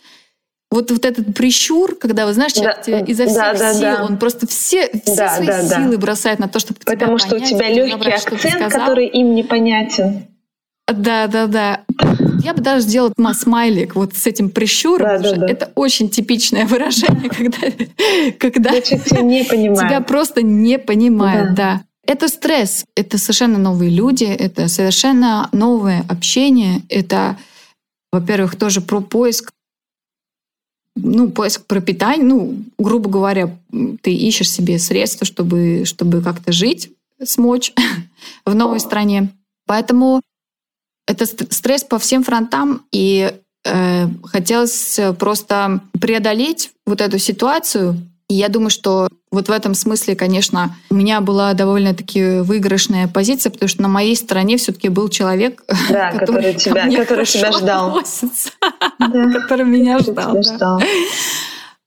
вот, 0.73 0.91
вот 0.91 1.05
этот 1.05 1.37
прищур, 1.37 1.95
когда, 1.95 2.27
вы 2.27 2.35
знаешь, 2.35 2.53
человек 2.53 2.79
Да, 2.79 2.83
тебя 2.83 2.99
изо 2.99 3.27
всех 3.27 3.37
да, 3.37 3.55
да, 3.55 3.75
сил, 3.75 3.83
да. 3.83 4.07
он 4.07 4.19
просто 4.19 4.49
все, 4.49 4.89
все 4.89 5.15
Да, 5.15 5.37
свои 5.37 5.47
да, 5.47 5.63
да. 5.63 5.77
силы 5.77 5.99
бросает 5.99 6.41
на 6.41 6.49
то, 6.49 6.59
чтобы 6.59 6.81
тебя 6.81 6.95
Потому 6.95 7.19
что 7.19 7.37
у 7.37 7.39
понять, 7.39 7.51
тебя 7.51 7.69
легкий 7.69 8.11
акцент, 8.11 8.73
который 8.73 9.07
им 9.07 9.37
непонятен. 9.37 10.34
Да, 10.93 11.27
да, 11.27 11.47
да. 11.47 11.85
Я 12.43 12.53
бы 12.53 12.61
даже 12.61 12.83
сделала 12.83 13.13
ма- 13.17 13.33
смайлик 13.33 13.95
вот 13.95 14.15
с 14.15 14.27
этим 14.27 14.51
прищуром. 14.51 15.07
Да, 15.07 15.19
да, 15.19 15.37
да. 15.37 15.47
Это 15.49 15.73
очень 15.75 16.11
типичное 16.11 16.67
выражение, 16.67 17.31
когда, 17.31 17.59
когда 18.39 18.71
не 18.73 19.45
тебя 19.45 20.01
просто 20.03 20.43
не 20.43 20.79
понимают. 20.79 21.55
Да. 21.55 21.83
Это 22.07 22.29
стресс, 22.29 22.85
это 22.95 23.17
совершенно 23.17 23.57
новые 23.57 23.91
люди, 23.91 24.25
это 24.25 24.69
совершенно 24.69 25.49
новое 25.53 26.05
общение, 26.07 26.83
это, 26.91 27.39
во-первых, 28.13 28.57
тоже 28.57 28.83
про 28.83 29.01
поиск 29.01 29.53
ну, 30.97 31.29
поиск 31.31 31.67
пропитания, 31.67 32.25
ну, 32.25 32.63
грубо 32.79 33.11
говоря, 33.11 33.57
ты 34.03 34.15
ищешь 34.15 34.51
себе 34.51 34.79
средства, 34.79 35.27
чтобы, 35.27 35.85
чтобы 35.87 36.23
как-то 36.23 36.53
жить, 36.53 36.93
смочь 37.23 37.73
в 38.47 38.55
новой 38.55 38.81
стране. 38.81 39.31
Поэтому 39.67 40.21
это 41.07 41.27
ст- 41.27 41.53
стресс 41.53 41.85
по 41.85 41.99
всем 41.99 42.23
фронтам, 42.23 42.83
и 42.93 43.35
э, 43.65 44.09
хотелось 44.25 44.99
просто 45.19 45.81
преодолеть 46.01 46.71
вот 46.87 47.01
эту 47.01 47.19
ситуацию. 47.19 47.97
И 48.29 48.35
я 48.35 48.49
думаю, 48.49 48.71
что 48.71 49.09
вот 49.31 49.49
в 49.49 49.53
этом 49.53 49.75
смысле, 49.75 50.17
конечно, 50.17 50.75
у 50.91 50.95
меня 50.95 51.21
была 51.21 51.53
довольно-таки 51.53 52.39
выигрышная 52.41 53.07
позиция, 53.09 53.51
потому 53.51 53.69
что 53.69 53.83
на 53.83 53.89
моей 53.89 54.17
стороне 54.17 54.57
все-таки 54.57 54.89
был 54.89 55.09
человек, 55.09 55.63
Да, 55.91 56.13
который 56.13 56.55
ко 56.55 56.59
тебя, 56.59 56.91
который 56.97 57.27
тебя 57.27 57.53
ждал. 57.53 58.01
Да, 58.99 59.31
который 59.41 59.67
меня 59.67 59.99
который 59.99 60.13
ждал. 60.13 60.43
тебя 60.43 60.43
да. 60.43 60.57
ждал. 60.57 60.83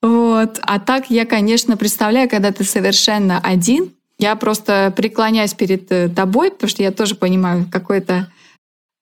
Вот. 0.01 0.59
А 0.61 0.79
так 0.79 1.09
я, 1.09 1.25
конечно, 1.25 1.75
представляю, 1.75 2.29
когда 2.29 2.51
ты 2.51 2.63
совершенно 2.63 3.39
один, 3.39 3.91
я 4.19 4.35
просто 4.35 4.93
преклоняюсь 4.95 5.53
перед 5.53 5.91
э, 5.91 6.09
тобой, 6.09 6.51
потому 6.51 6.69
что 6.69 6.83
я 6.83 6.91
тоже 6.91 7.15
понимаю 7.15 7.65
какой-то 7.71 8.27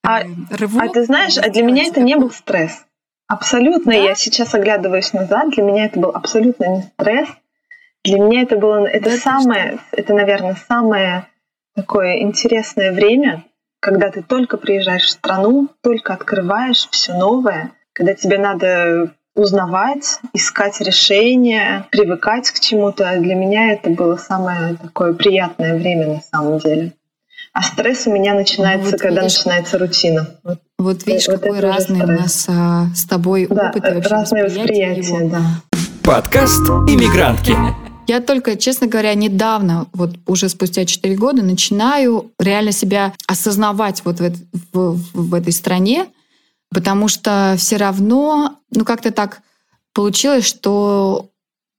А- 0.05 0.21
э, 0.21 0.25
рывок. 0.51 0.83
А 0.83 0.87
ты 0.89 1.03
знаешь, 1.03 1.37
а 1.37 1.49
для 1.49 1.63
меня 1.63 1.85
это 1.85 2.01
не 2.01 2.15
был 2.15 2.31
стресс. 2.31 2.85
Абсолютно. 3.27 3.91
Да? 3.91 3.97
Я 3.97 4.15
сейчас 4.15 4.53
оглядываюсь 4.53 5.13
назад, 5.13 5.49
для 5.51 5.63
меня 5.63 5.85
это 5.85 5.99
был 5.99 6.11
абсолютно 6.11 6.65
не 6.65 6.81
стресс. 6.83 7.29
Для 8.03 8.19
меня 8.19 8.43
это 8.43 8.57
было, 8.57 8.85
это 8.85 9.09
Да 9.11 9.17
самое, 9.17 9.79
это, 9.91 10.13
наверное, 10.13 10.55
самое 10.67 11.25
такое 11.75 12.19
интересное 12.19 12.91
время, 12.91 13.43
когда 13.79 14.11
ты 14.11 14.21
только 14.21 14.57
приезжаешь 14.57 15.05
в 15.05 15.09
страну, 15.09 15.69
только 15.81 16.13
открываешь 16.13 16.87
все 16.91 17.13
новое, 17.13 17.71
когда 17.93 18.13
тебе 18.13 18.37
надо 18.37 19.11
узнавать, 19.35 20.19
искать 20.33 20.79
решения, 20.81 21.85
привыкать 21.91 22.51
к 22.51 22.59
чему-то. 22.59 23.17
Для 23.19 23.35
меня 23.35 23.73
это 23.73 23.89
было 23.89 24.17
самое 24.17 24.75
такое 24.75 25.13
приятное 25.13 25.75
время 25.75 26.07
на 26.07 26.21
самом 26.21 26.59
деле. 26.59 26.93
А 27.55 27.63
стресс 27.63 28.05
у 28.05 28.11
меня 28.11 28.33
начинается, 28.33 28.91
вот 28.91 28.99
когда 28.99 29.21
видишь, 29.21 29.37
начинается 29.37 29.77
рутина. 29.77 30.27
Вот, 30.43 30.59
вот 30.77 31.05
видишь, 31.07 31.27
вот 31.29 31.39
какой 31.39 31.61
разный 31.61 32.03
у 32.03 32.07
нас 32.07 32.47
а, 32.49 32.87
с 32.93 33.05
тобой 33.05 33.47
да, 33.49 33.69
опыт 33.69 33.85
и 33.89 33.93
вообще 33.93 34.09
разные 34.09 34.43
восприятия. 34.43 35.01
Его. 35.01 35.29
Да. 35.29 35.41
Подкаст 36.03 36.67
«Иммигрантки». 36.89 37.55
Я 38.07 38.19
только, 38.19 38.57
честно 38.57 38.87
говоря, 38.87 39.13
недавно, 39.13 39.87
вот 39.93 40.17
уже 40.27 40.49
спустя 40.49 40.83
4 40.83 41.15
года, 41.15 41.43
начинаю 41.43 42.33
реально 42.39 42.73
себя 42.73 43.13
осознавать 43.25 44.01
вот 44.03 44.19
в, 44.19 44.33
в, 44.73 44.99
в 45.13 45.33
этой 45.33 45.53
стране, 45.53 46.07
потому 46.71 47.07
что 47.07 47.55
все 47.57 47.77
равно, 47.77 48.59
ну 48.71 48.83
как-то 48.83 49.11
так 49.11 49.39
получилось, 49.93 50.45
что, 50.45 51.29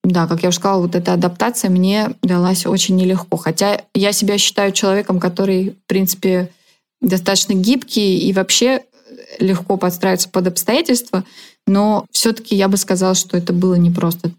да, 0.06 0.28
как 0.28 0.42
я 0.44 0.50
уже 0.50 0.58
сказала, 0.58 0.82
вот 0.82 0.94
эта 0.94 1.14
адаптация 1.14 1.68
мне 1.68 2.10
далась 2.22 2.64
очень 2.64 2.94
нелегко. 2.94 3.36
Хотя 3.36 3.82
я 3.92 4.12
себя 4.12 4.38
считаю 4.38 4.70
человеком, 4.70 5.18
который, 5.18 5.70
в 5.70 5.88
принципе, 5.88 6.50
достаточно 7.00 7.54
гибкий 7.54 8.18
и 8.18 8.32
вообще 8.32 8.84
легко 9.40 9.76
подстраиваться 9.76 10.28
под 10.28 10.46
обстоятельства, 10.46 11.24
но 11.66 12.06
все-таки 12.12 12.54
я 12.54 12.68
бы 12.68 12.76
сказала, 12.76 13.16
что 13.16 13.36
это 13.36 13.52
было 13.52 13.74
непросто. 13.74 14.30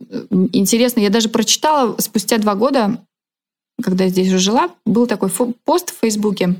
Интересно, 0.53 1.01
я 1.01 1.10
даже 1.10 1.27
прочитала 1.27 1.95
спустя 1.99 2.38
два 2.38 2.56
года, 2.56 3.03
когда 3.84 4.06
я 4.06 4.10
здесь 4.10 4.30
уже 4.30 4.39
жила, 4.39 4.69
был 4.86 5.06
такой 5.06 5.30
пост 5.65 5.93
в 5.93 5.99
Фейсбуке. 5.99 6.56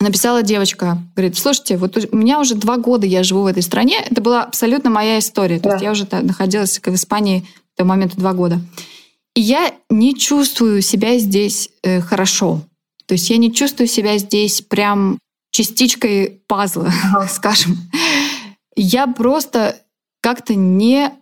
Написала 0.00 0.42
девочка, 0.42 0.98
говорит, 1.16 1.38
слушайте, 1.38 1.78
вот 1.78 1.96
у 2.12 2.16
меня 2.16 2.40
уже 2.40 2.54
два 2.54 2.76
года 2.76 3.06
я 3.06 3.22
живу 3.22 3.42
в 3.42 3.46
этой 3.46 3.62
стране, 3.62 3.96
это 4.10 4.20
была 4.20 4.44
абсолютно 4.44 4.90
моя 4.90 5.18
история. 5.18 5.58
Да. 5.58 5.70
То 5.70 5.74
есть 5.76 5.82
я 5.82 5.90
уже 5.92 6.06
находилась 6.10 6.78
в 6.78 6.94
Испании 6.94 7.46
в 7.80 7.82
тот 7.82 7.86
момент 7.88 8.16
два 8.16 8.32
года. 8.32 8.60
И 9.34 9.40
я 9.40 9.72
не 9.88 10.14
чувствую 10.14 10.82
себя 10.82 11.18
здесь 11.18 11.70
э, 11.82 12.00
хорошо. 12.00 12.60
То 13.06 13.14
есть 13.14 13.30
я 13.30 13.36
не 13.38 13.52
чувствую 13.52 13.86
себя 13.86 14.18
здесь 14.18 14.60
прям 14.60 15.18
частичкой 15.50 16.42
пазла, 16.46 16.92
ага. 17.04 17.28
скажем. 17.32 17.78
Я 18.76 19.06
просто 19.06 19.80
как-то 20.20 20.54
не 20.54 21.12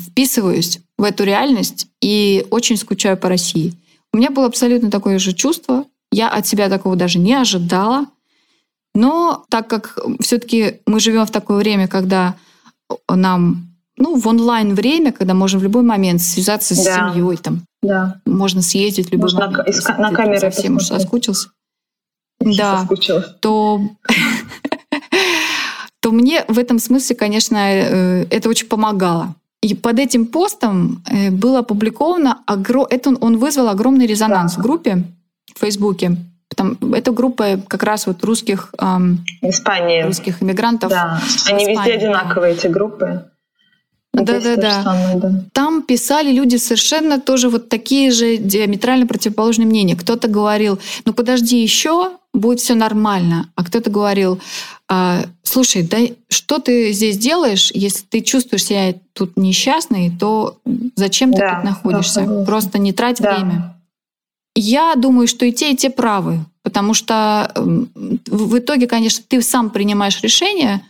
вписываюсь 0.00 0.80
в 0.96 1.02
эту 1.02 1.24
реальность 1.24 1.88
и 2.00 2.46
очень 2.50 2.76
скучаю 2.76 3.16
по 3.16 3.28
России. 3.28 3.74
У 4.12 4.16
меня 4.16 4.30
было 4.30 4.46
абсолютно 4.46 4.90
такое 4.90 5.18
же 5.18 5.32
чувство. 5.32 5.84
Я 6.12 6.28
от 6.28 6.46
себя 6.46 6.68
такого 6.68 6.96
даже 6.96 7.18
не 7.18 7.34
ожидала. 7.34 8.06
Но 8.94 9.44
так 9.50 9.68
как 9.68 9.98
все-таки 10.20 10.80
мы 10.86 11.00
живем 11.00 11.26
в 11.26 11.30
такое 11.30 11.58
время, 11.58 11.88
когда 11.88 12.36
нам 13.08 13.67
ну, 13.98 14.18
в 14.18 14.26
онлайн 14.26 14.74
время, 14.74 15.12
когда 15.12 15.34
можно 15.34 15.58
в 15.58 15.62
любой 15.62 15.82
момент 15.82 16.22
связаться 16.22 16.74
с 16.74 16.84
да. 16.84 17.12
семьей, 17.12 17.36
там, 17.36 17.62
да. 17.82 18.20
можно 18.24 18.62
съездить 18.62 19.08
в 19.08 19.12
любой 19.12 19.30
можно 19.32 19.50
момент. 19.50 19.88
На, 19.88 19.98
на 19.98 20.12
камеры 20.12 20.40
совсем 20.40 20.76
уж 20.76 20.86
соскучился. 20.86 21.50
да, 22.40 22.80
соскучилась. 22.80 23.26
то 23.40 23.80
то 26.00 26.12
мне 26.12 26.44
в 26.48 26.58
этом 26.58 26.78
смысле, 26.78 27.16
конечно, 27.16 27.56
э, 27.56 28.26
это 28.30 28.48
очень 28.48 28.68
помогало. 28.68 29.34
И 29.60 29.74
под 29.74 29.98
этим 29.98 30.26
постом 30.26 31.02
э, 31.10 31.30
было 31.30 31.60
опубликовано, 31.60 32.38
это 32.46 33.10
он 33.20 33.38
вызвал 33.38 33.68
огромный 33.68 34.06
резонанс 34.06 34.54
да. 34.54 34.60
в 34.60 34.62
группе 34.62 35.04
в 35.54 35.60
Фейсбуке. 35.60 36.16
Там, 36.54 36.78
это 36.94 37.12
группа 37.12 37.60
как 37.68 37.82
раз 37.82 38.06
вот 38.06 38.24
русских, 38.24 38.72
эм, 38.78 39.24
Испании. 39.42 40.02
русских 40.02 40.42
иммигрантов. 40.42 40.90
Да, 40.90 41.20
они 41.46 41.64
Испании, 41.64 41.92
везде 41.92 42.06
одинаковые, 42.06 42.54
эти 42.54 42.68
группы. 42.68 43.30
Да, 44.14 44.40
да, 44.40 44.56
да. 44.56 45.14
да. 45.14 45.44
Там 45.52 45.82
писали 45.82 46.32
люди 46.32 46.56
совершенно 46.56 47.20
тоже 47.20 47.48
вот 47.48 47.68
такие 47.68 48.10
же 48.10 48.36
диаметрально 48.36 49.06
противоположные 49.06 49.66
мнения. 49.66 49.96
Кто-то 49.96 50.28
говорил, 50.28 50.78
ну 51.04 51.12
подожди 51.12 51.62
еще, 51.62 52.12
будет 52.34 52.60
все 52.60 52.74
нормально. 52.74 53.50
А 53.54 53.64
кто-то 53.64 53.90
говорил, 53.90 54.40
а, 54.88 55.24
слушай, 55.42 55.82
да 55.82 55.98
что 56.28 56.58
ты 56.58 56.92
здесь 56.92 57.18
делаешь, 57.18 57.70
если 57.74 58.04
ты 58.04 58.20
чувствуешь 58.22 58.64
себя 58.64 58.94
тут 59.12 59.36
несчастной, 59.36 60.10
то 60.18 60.58
зачем 60.96 61.32
ты 61.32 61.40
да, 61.40 61.56
тут 61.56 61.64
находишься? 61.64 62.24
Да, 62.26 62.44
Просто 62.44 62.78
не 62.78 62.92
трать 62.92 63.20
да. 63.20 63.34
время. 63.34 63.74
Я 64.54 64.94
думаю, 64.96 65.28
что 65.28 65.44
и 65.44 65.52
те, 65.52 65.72
и 65.72 65.76
те 65.76 65.90
правы, 65.90 66.40
потому 66.62 66.94
что 66.94 67.52
в 67.54 68.58
итоге, 68.58 68.86
конечно, 68.86 69.24
ты 69.26 69.40
сам 69.42 69.70
принимаешь 69.70 70.20
решение, 70.22 70.82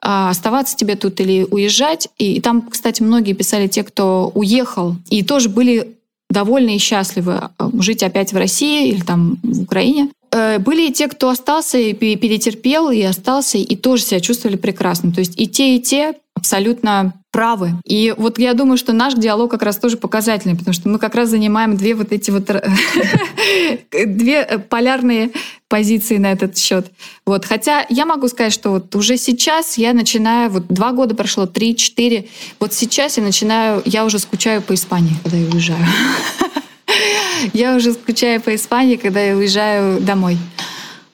оставаться 0.00 0.76
тебе 0.76 0.96
тут 0.96 1.20
или 1.20 1.46
уезжать. 1.50 2.08
И, 2.18 2.40
там, 2.40 2.62
кстати, 2.62 3.02
многие 3.02 3.32
писали 3.32 3.66
те, 3.66 3.82
кто 3.82 4.32
уехал, 4.34 4.96
и 5.08 5.22
тоже 5.22 5.48
были 5.48 5.96
довольны 6.30 6.76
и 6.76 6.78
счастливы 6.78 7.34
а, 7.34 7.70
жить 7.80 8.02
опять 8.02 8.32
в 8.32 8.36
России 8.36 8.88
или 8.88 9.00
там 9.00 9.38
в 9.42 9.62
Украине. 9.62 10.10
Э, 10.32 10.58
были 10.58 10.88
и 10.88 10.92
те, 10.92 11.08
кто 11.08 11.28
остался 11.28 11.76
и 11.78 11.92
перетерпел, 11.92 12.90
и 12.90 13.02
остался, 13.02 13.58
и 13.58 13.76
тоже 13.76 14.04
себя 14.04 14.20
чувствовали 14.20 14.56
прекрасно. 14.56 15.12
То 15.12 15.20
есть 15.20 15.38
и 15.40 15.48
те, 15.48 15.76
и 15.76 15.80
те 15.80 16.14
абсолютно 16.34 17.12
правы. 17.32 17.72
И 17.84 18.14
вот 18.16 18.38
я 18.38 18.54
думаю, 18.54 18.76
что 18.76 18.92
наш 18.92 19.14
диалог 19.14 19.50
как 19.50 19.62
раз 19.62 19.76
тоже 19.76 19.96
показательный, 19.96 20.56
потому 20.56 20.74
что 20.74 20.88
мы 20.88 20.98
как 20.98 21.14
раз 21.14 21.28
занимаем 21.28 21.76
две 21.76 21.94
вот 21.94 22.12
эти 22.12 22.30
вот 22.30 22.46
две 24.06 24.58
полярные 24.68 25.30
позиции 25.70 26.18
на 26.18 26.32
этот 26.32 26.58
счет. 26.58 26.90
Вот. 27.24 27.46
Хотя 27.46 27.86
я 27.88 28.04
могу 28.04 28.28
сказать, 28.28 28.52
что 28.52 28.70
вот 28.70 28.94
уже 28.96 29.16
сейчас 29.16 29.78
я 29.78 29.94
начинаю, 29.94 30.50
вот 30.50 30.66
два 30.66 30.92
года 30.92 31.14
прошло, 31.14 31.46
три, 31.46 31.76
четыре, 31.76 32.26
вот 32.58 32.74
сейчас 32.74 33.16
я 33.16 33.22
начинаю, 33.22 33.80
я 33.86 34.04
уже 34.04 34.18
скучаю 34.18 34.60
по 34.60 34.74
Испании, 34.74 35.14
когда 35.22 35.38
я 35.38 35.46
уезжаю. 35.46 35.86
Я 37.54 37.74
уже 37.74 37.92
скучаю 37.92 38.38
по 38.42 38.54
Испании, 38.54 38.96
когда 38.96 39.22
я 39.22 39.34
уезжаю 39.34 40.00
домой. 40.00 40.36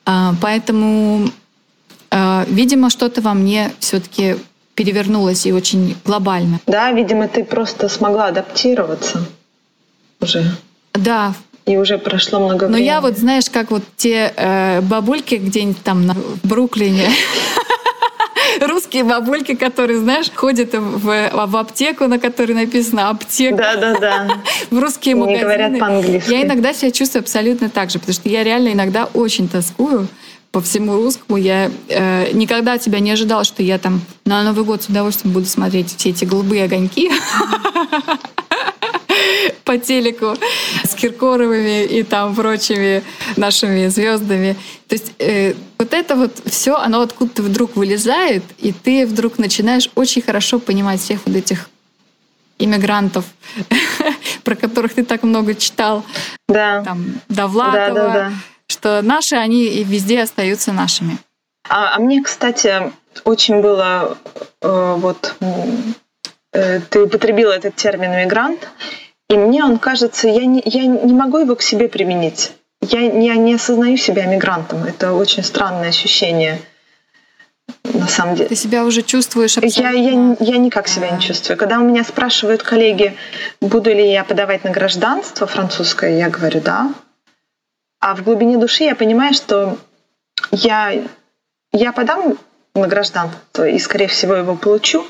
А, 0.05 0.35
поэтому, 0.43 1.31
а, 2.11 2.45
видимо, 2.49 2.91
что-то 2.91 3.21
во 3.21 3.33
мне 3.33 3.71
все-таки 3.79 4.37
перевернулось 4.75 5.47
и 5.47 5.53
очень 5.53 5.97
глобально. 6.05 6.59
Да, 6.67 6.91
видимо, 6.91 7.29
ты 7.29 7.45
просто 7.45 7.89
смогла 7.89 8.29
адаптироваться 8.29 9.25
уже. 10.21 10.45
Да. 10.95 11.35
И 11.67 11.77
уже 11.77 11.99
прошло 11.99 12.39
много 12.39 12.67
времени. 12.67 12.79
Но 12.81 12.85
я 12.85 13.01
вот, 13.01 13.19
знаешь, 13.19 13.51
как 13.51 13.73
вот 13.73 13.83
те 13.97 14.33
э, 14.37 14.81
бабульки 14.83 15.35
где-нибудь 15.35 15.83
там 15.83 16.07
на, 16.07 16.15
в 16.15 16.41
Бруклине, 16.45 17.09
русские 18.61 19.03
бабульки, 19.03 19.57
которые, 19.57 19.99
знаешь, 19.99 20.31
ходят 20.33 20.73
в, 20.75 21.31
в 21.33 21.57
аптеку, 21.57 22.07
на 22.07 22.21
которой 22.21 22.53
написано 22.53 23.11
аптека. 23.11 23.57
Да, 23.57 23.77
да, 23.77 23.99
да. 23.99 24.29
в 24.71 24.79
русские 24.79 25.15
Не 25.15 25.21
магазины. 25.21 25.43
говорят 25.43 25.79
по-английски. 25.81 26.31
Я 26.31 26.43
иногда 26.45 26.73
себя 26.73 26.93
чувствую 26.93 27.23
абсолютно 27.23 27.69
так 27.69 27.91
же, 27.91 27.99
потому 27.99 28.15
что 28.15 28.29
я 28.29 28.45
реально 28.45 28.73
иногда 28.73 29.07
очень 29.13 29.49
тоскую 29.49 30.07
по 30.53 30.61
всему 30.61 30.95
русскому. 30.95 31.37
Я 31.37 31.71
э, 31.89 32.31
никогда 32.33 32.79
тебя 32.79 33.01
не 33.01 33.11
ожидала, 33.11 33.43
что 33.43 33.65
я 33.65 33.79
там 33.79 34.03
на 34.25 34.45
Новый 34.45 34.65
год 34.65 34.85
с 34.85 34.87
удовольствием 34.87 35.35
буду 35.35 35.47
смотреть 35.47 35.97
все 35.97 36.11
эти 36.11 36.25
голубые 36.25 36.65
огоньки 36.65 37.11
по 39.65 39.79
телеку 39.79 40.35
с 40.85 40.95
Киркоровыми 40.95 41.85
и 41.85 42.03
там 42.03 42.35
прочими 42.35 43.03
нашими 43.37 43.89
звездами. 43.89 44.57
То 44.89 44.95
есть 44.95 45.13
э, 45.19 45.55
вот 45.79 45.93
это 45.93 46.15
вот 46.15 46.33
все, 46.47 46.77
оно 46.77 47.01
откуда-то 47.01 47.43
вдруг 47.43 47.77
вылезает, 47.77 48.45
и 48.59 48.73
ты 48.73 49.07
вдруг 49.07 49.39
начинаешь 49.39 49.91
очень 49.95 50.23
хорошо 50.23 50.59
понимать 50.59 51.01
всех 51.01 51.21
вот 51.27 51.37
этих 51.37 51.69
иммигрантов, 52.59 53.25
про 54.45 54.55
которых 54.55 54.95
ты 54.95 55.05
так 55.05 55.23
много 55.23 55.55
читал. 55.55 56.05
Да. 56.49 56.83
Там 56.85 57.21
Довлатова. 57.29 57.77
Да, 57.77 57.91
да, 57.91 58.13
да. 58.13 58.33
Что 58.69 59.03
наши, 59.03 59.37
они 59.37 59.65
и 59.65 59.85
везде 59.85 60.23
остаются 60.23 60.73
нашими. 60.73 61.19
А, 61.69 61.97
а 61.97 61.99
мне, 62.01 62.23
кстати, 62.23 62.93
очень 63.25 63.61
было 63.61 64.19
э, 64.63 64.95
вот 64.99 65.37
э, 66.53 66.81
ты 66.91 67.03
употребила 67.03 67.53
этот 67.53 67.77
термин 67.77 68.15
иммигрант, 68.15 68.69
и 69.29 69.37
мне 69.37 69.65
он 69.65 69.79
кажется, 69.79 70.29
я 70.29 70.45
не, 70.45 70.63
я 70.65 70.87
не 70.87 71.13
могу 71.13 71.39
его 71.39 71.57
к 71.57 71.63
себе 71.63 71.89
применить. 71.89 72.53
Я, 72.81 73.01
я 73.01 73.37
не 73.37 73.55
осознаю 73.55 73.97
себя 73.97 74.27
мигрантом. 74.27 74.85
Это 74.85 75.13
очень 75.13 75.43
странное 75.43 75.89
ощущение 75.89 76.61
на 77.85 78.07
самом 78.07 78.37
деле. 78.37 78.49
Ты 78.49 78.57
себя 78.57 78.85
уже 78.85 79.03
чувствуешь 79.03 79.59
абсолютно? 79.59 79.83
Я, 79.83 79.91
я, 79.91 80.37
я 80.39 80.59
никак 80.59 80.89
себя 80.89 81.11
не 81.11 81.21
чувствую. 81.21 81.57
Когда 81.57 81.79
у 81.79 81.85
меня 81.85 82.05
спрашивают 82.05 82.63
коллеги, 82.63 83.17
буду 83.61 83.91
ли 83.91 84.11
я 84.11 84.25
подавать 84.25 84.65
на 84.65 84.71
гражданство 84.71 85.47
французское, 85.47 86.19
я 86.19 86.29
говорю 86.29 86.61
«да». 86.61 86.93
А 87.99 88.15
в 88.15 88.23
глубине 88.23 88.59
души 88.59 88.85
я 88.85 88.95
понимаю, 88.95 89.35
что 89.35 89.79
я, 90.53 90.93
я 91.73 91.93
подам 91.93 92.39
на 92.75 92.87
гражданство 92.87 93.67
и, 93.67 93.79
скорее 93.79 94.07
всего, 94.07 94.35
его 94.35 94.55
получу, 94.55 95.05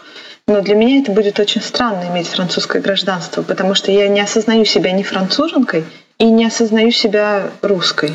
но 0.49 0.61
для 0.61 0.77
меня 0.77 1.01
это 1.01 1.11
будет 1.11 1.41
очень 1.41 1.61
странно 1.61 2.09
иметь 2.09 2.29
французское 2.29 2.81
гражданство, 2.81 3.43
потому 3.43 3.75
что 3.75 3.91
я 3.91 4.07
не 4.07 4.21
осознаю 4.21 4.65
себя 4.65 4.93
ни 4.93 5.03
француженкой 5.03 5.85
и 6.19 6.25
не 6.27 6.47
осознаю 6.47 6.93
себя 6.93 7.51
русской. 7.63 8.13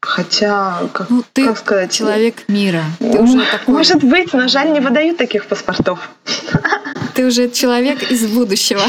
Хотя, 0.00 0.82
как, 0.92 1.10
Ну, 1.10 1.24
ты 1.32 1.46
как 1.46 1.58
сказать, 1.58 1.90
человек 1.90 2.44
мира. 2.46 2.84
Ты 3.00 3.06
м, 3.18 3.24
уже 3.24 3.44
такой, 3.50 3.74
может 3.74 4.04
быть, 4.04 4.32
но 4.32 4.46
жаль, 4.46 4.70
не 4.70 4.78
выдают 4.78 5.16
таких 5.18 5.46
паспортов. 5.46 6.08
ты 7.14 7.26
уже 7.26 7.50
человек 7.50 8.12
из 8.12 8.24
будущего. 8.26 8.82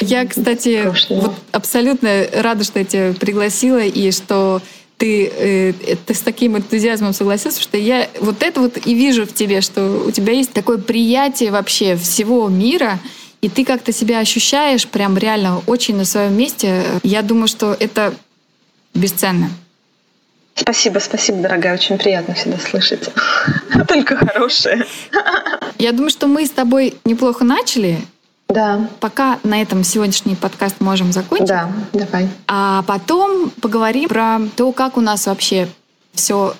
Я, 0.00 0.26
кстати, 0.26 0.90
вот 1.10 1.34
абсолютно 1.52 2.24
рада, 2.32 2.64
что 2.64 2.78
я 2.78 2.84
тебя 2.86 3.12
пригласила 3.12 3.80
и 3.80 4.10
что 4.12 4.62
ты, 4.98 5.32
э, 5.32 5.72
ты 6.04 6.14
с 6.14 6.20
таким 6.20 6.56
энтузиазмом 6.56 7.12
согласился, 7.12 7.62
что 7.62 7.78
я 7.78 8.08
вот 8.20 8.42
это 8.42 8.60
вот 8.60 8.76
и 8.84 8.94
вижу 8.94 9.26
в 9.26 9.32
тебе, 9.32 9.60
что 9.60 10.04
у 10.06 10.10
тебя 10.10 10.32
есть 10.32 10.52
такое 10.52 10.78
приятие 10.78 11.52
вообще 11.52 11.96
всего 11.96 12.48
мира, 12.48 12.98
и 13.40 13.48
ты 13.48 13.64
как-то 13.64 13.92
себя 13.92 14.18
ощущаешь 14.18 14.86
прям 14.88 15.16
реально 15.16 15.62
очень 15.66 15.96
на 15.96 16.04
своем 16.04 16.36
месте. 16.36 16.82
Я 17.04 17.22
думаю, 17.22 17.46
что 17.46 17.76
это 17.78 18.12
бесценно. 18.92 19.50
Спасибо, 20.56 20.98
спасибо, 20.98 21.38
дорогая, 21.38 21.74
очень 21.74 21.98
приятно 21.98 22.34
всегда 22.34 22.58
слышать. 22.58 23.08
Только 23.88 24.16
хорошее. 24.16 24.84
Я 25.78 25.92
думаю, 25.92 26.10
что 26.10 26.26
мы 26.26 26.44
с 26.44 26.50
тобой 26.50 26.96
неплохо 27.04 27.44
начали. 27.44 27.98
Да, 28.48 28.88
Пока 29.00 29.38
на 29.42 29.60
этом 29.60 29.84
сегодняшний 29.84 30.34
подкаст 30.34 30.80
можем 30.80 31.12
закончить. 31.12 31.48
да, 31.48 31.70
давай. 31.92 32.28
А 32.46 32.82
потом 32.86 33.50
поговорим 33.60 34.08
про 34.08 34.38
то, 34.56 34.72
как 34.72 34.96
у 34.96 35.02
нас 35.02 35.26
вообще 35.26 35.68
все 36.14 36.54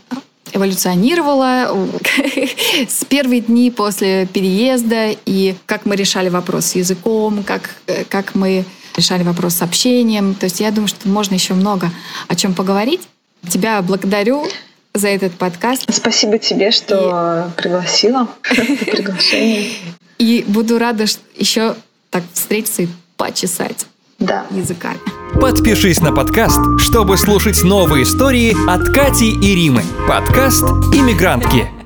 эволюционировало 0.52 1.88
с 2.88 3.04
первые 3.06 3.40
дни 3.40 3.70
после 3.70 4.26
переезда 4.26 5.16
и 5.24 5.54
как 5.64 5.86
мы 5.86 5.96
решали 5.96 6.28
вопрос 6.28 6.66
с 6.66 6.74
языком, 6.74 7.42
как, 7.42 7.70
э, 7.86 8.04
как 8.04 8.34
мы 8.34 8.66
решали 8.94 9.22
вопрос 9.22 9.54
с 9.54 9.62
общением. 9.62 10.34
То 10.34 10.44
есть 10.44 10.60
я 10.60 10.70
думаю, 10.70 10.88
что 10.88 11.08
можно 11.08 11.34
еще 11.34 11.54
много 11.54 11.90
о 12.28 12.34
чем 12.34 12.54
поговорить. 12.54 13.00
Тебя 13.48 13.80
благодарю 13.80 14.46
за 14.92 15.08
этот 15.08 15.34
подкаст 15.34 15.84
Спасибо 15.90 16.38
тебе, 16.38 16.70
что 16.70 17.50
пригласила. 17.56 18.28
за 18.44 18.64
Приглашение. 18.90 19.70
И 20.18 20.44
буду 20.46 20.78
рада 20.78 21.04
еще 21.36 21.74
так 22.10 22.22
встретиться 22.32 22.82
и 22.82 22.88
почесать 23.16 23.86
Да. 24.18 24.46
языками. 24.50 24.98
Подпишись 25.40 26.00
на 26.00 26.12
подкаст, 26.12 26.58
чтобы 26.78 27.16
слушать 27.16 27.62
новые 27.62 28.02
истории 28.04 28.56
от 28.68 28.92
Кати 28.92 29.30
и 29.30 29.54
Римы. 29.54 29.82
Подкаст 30.08 30.64
«Иммигрантки». 30.92 31.77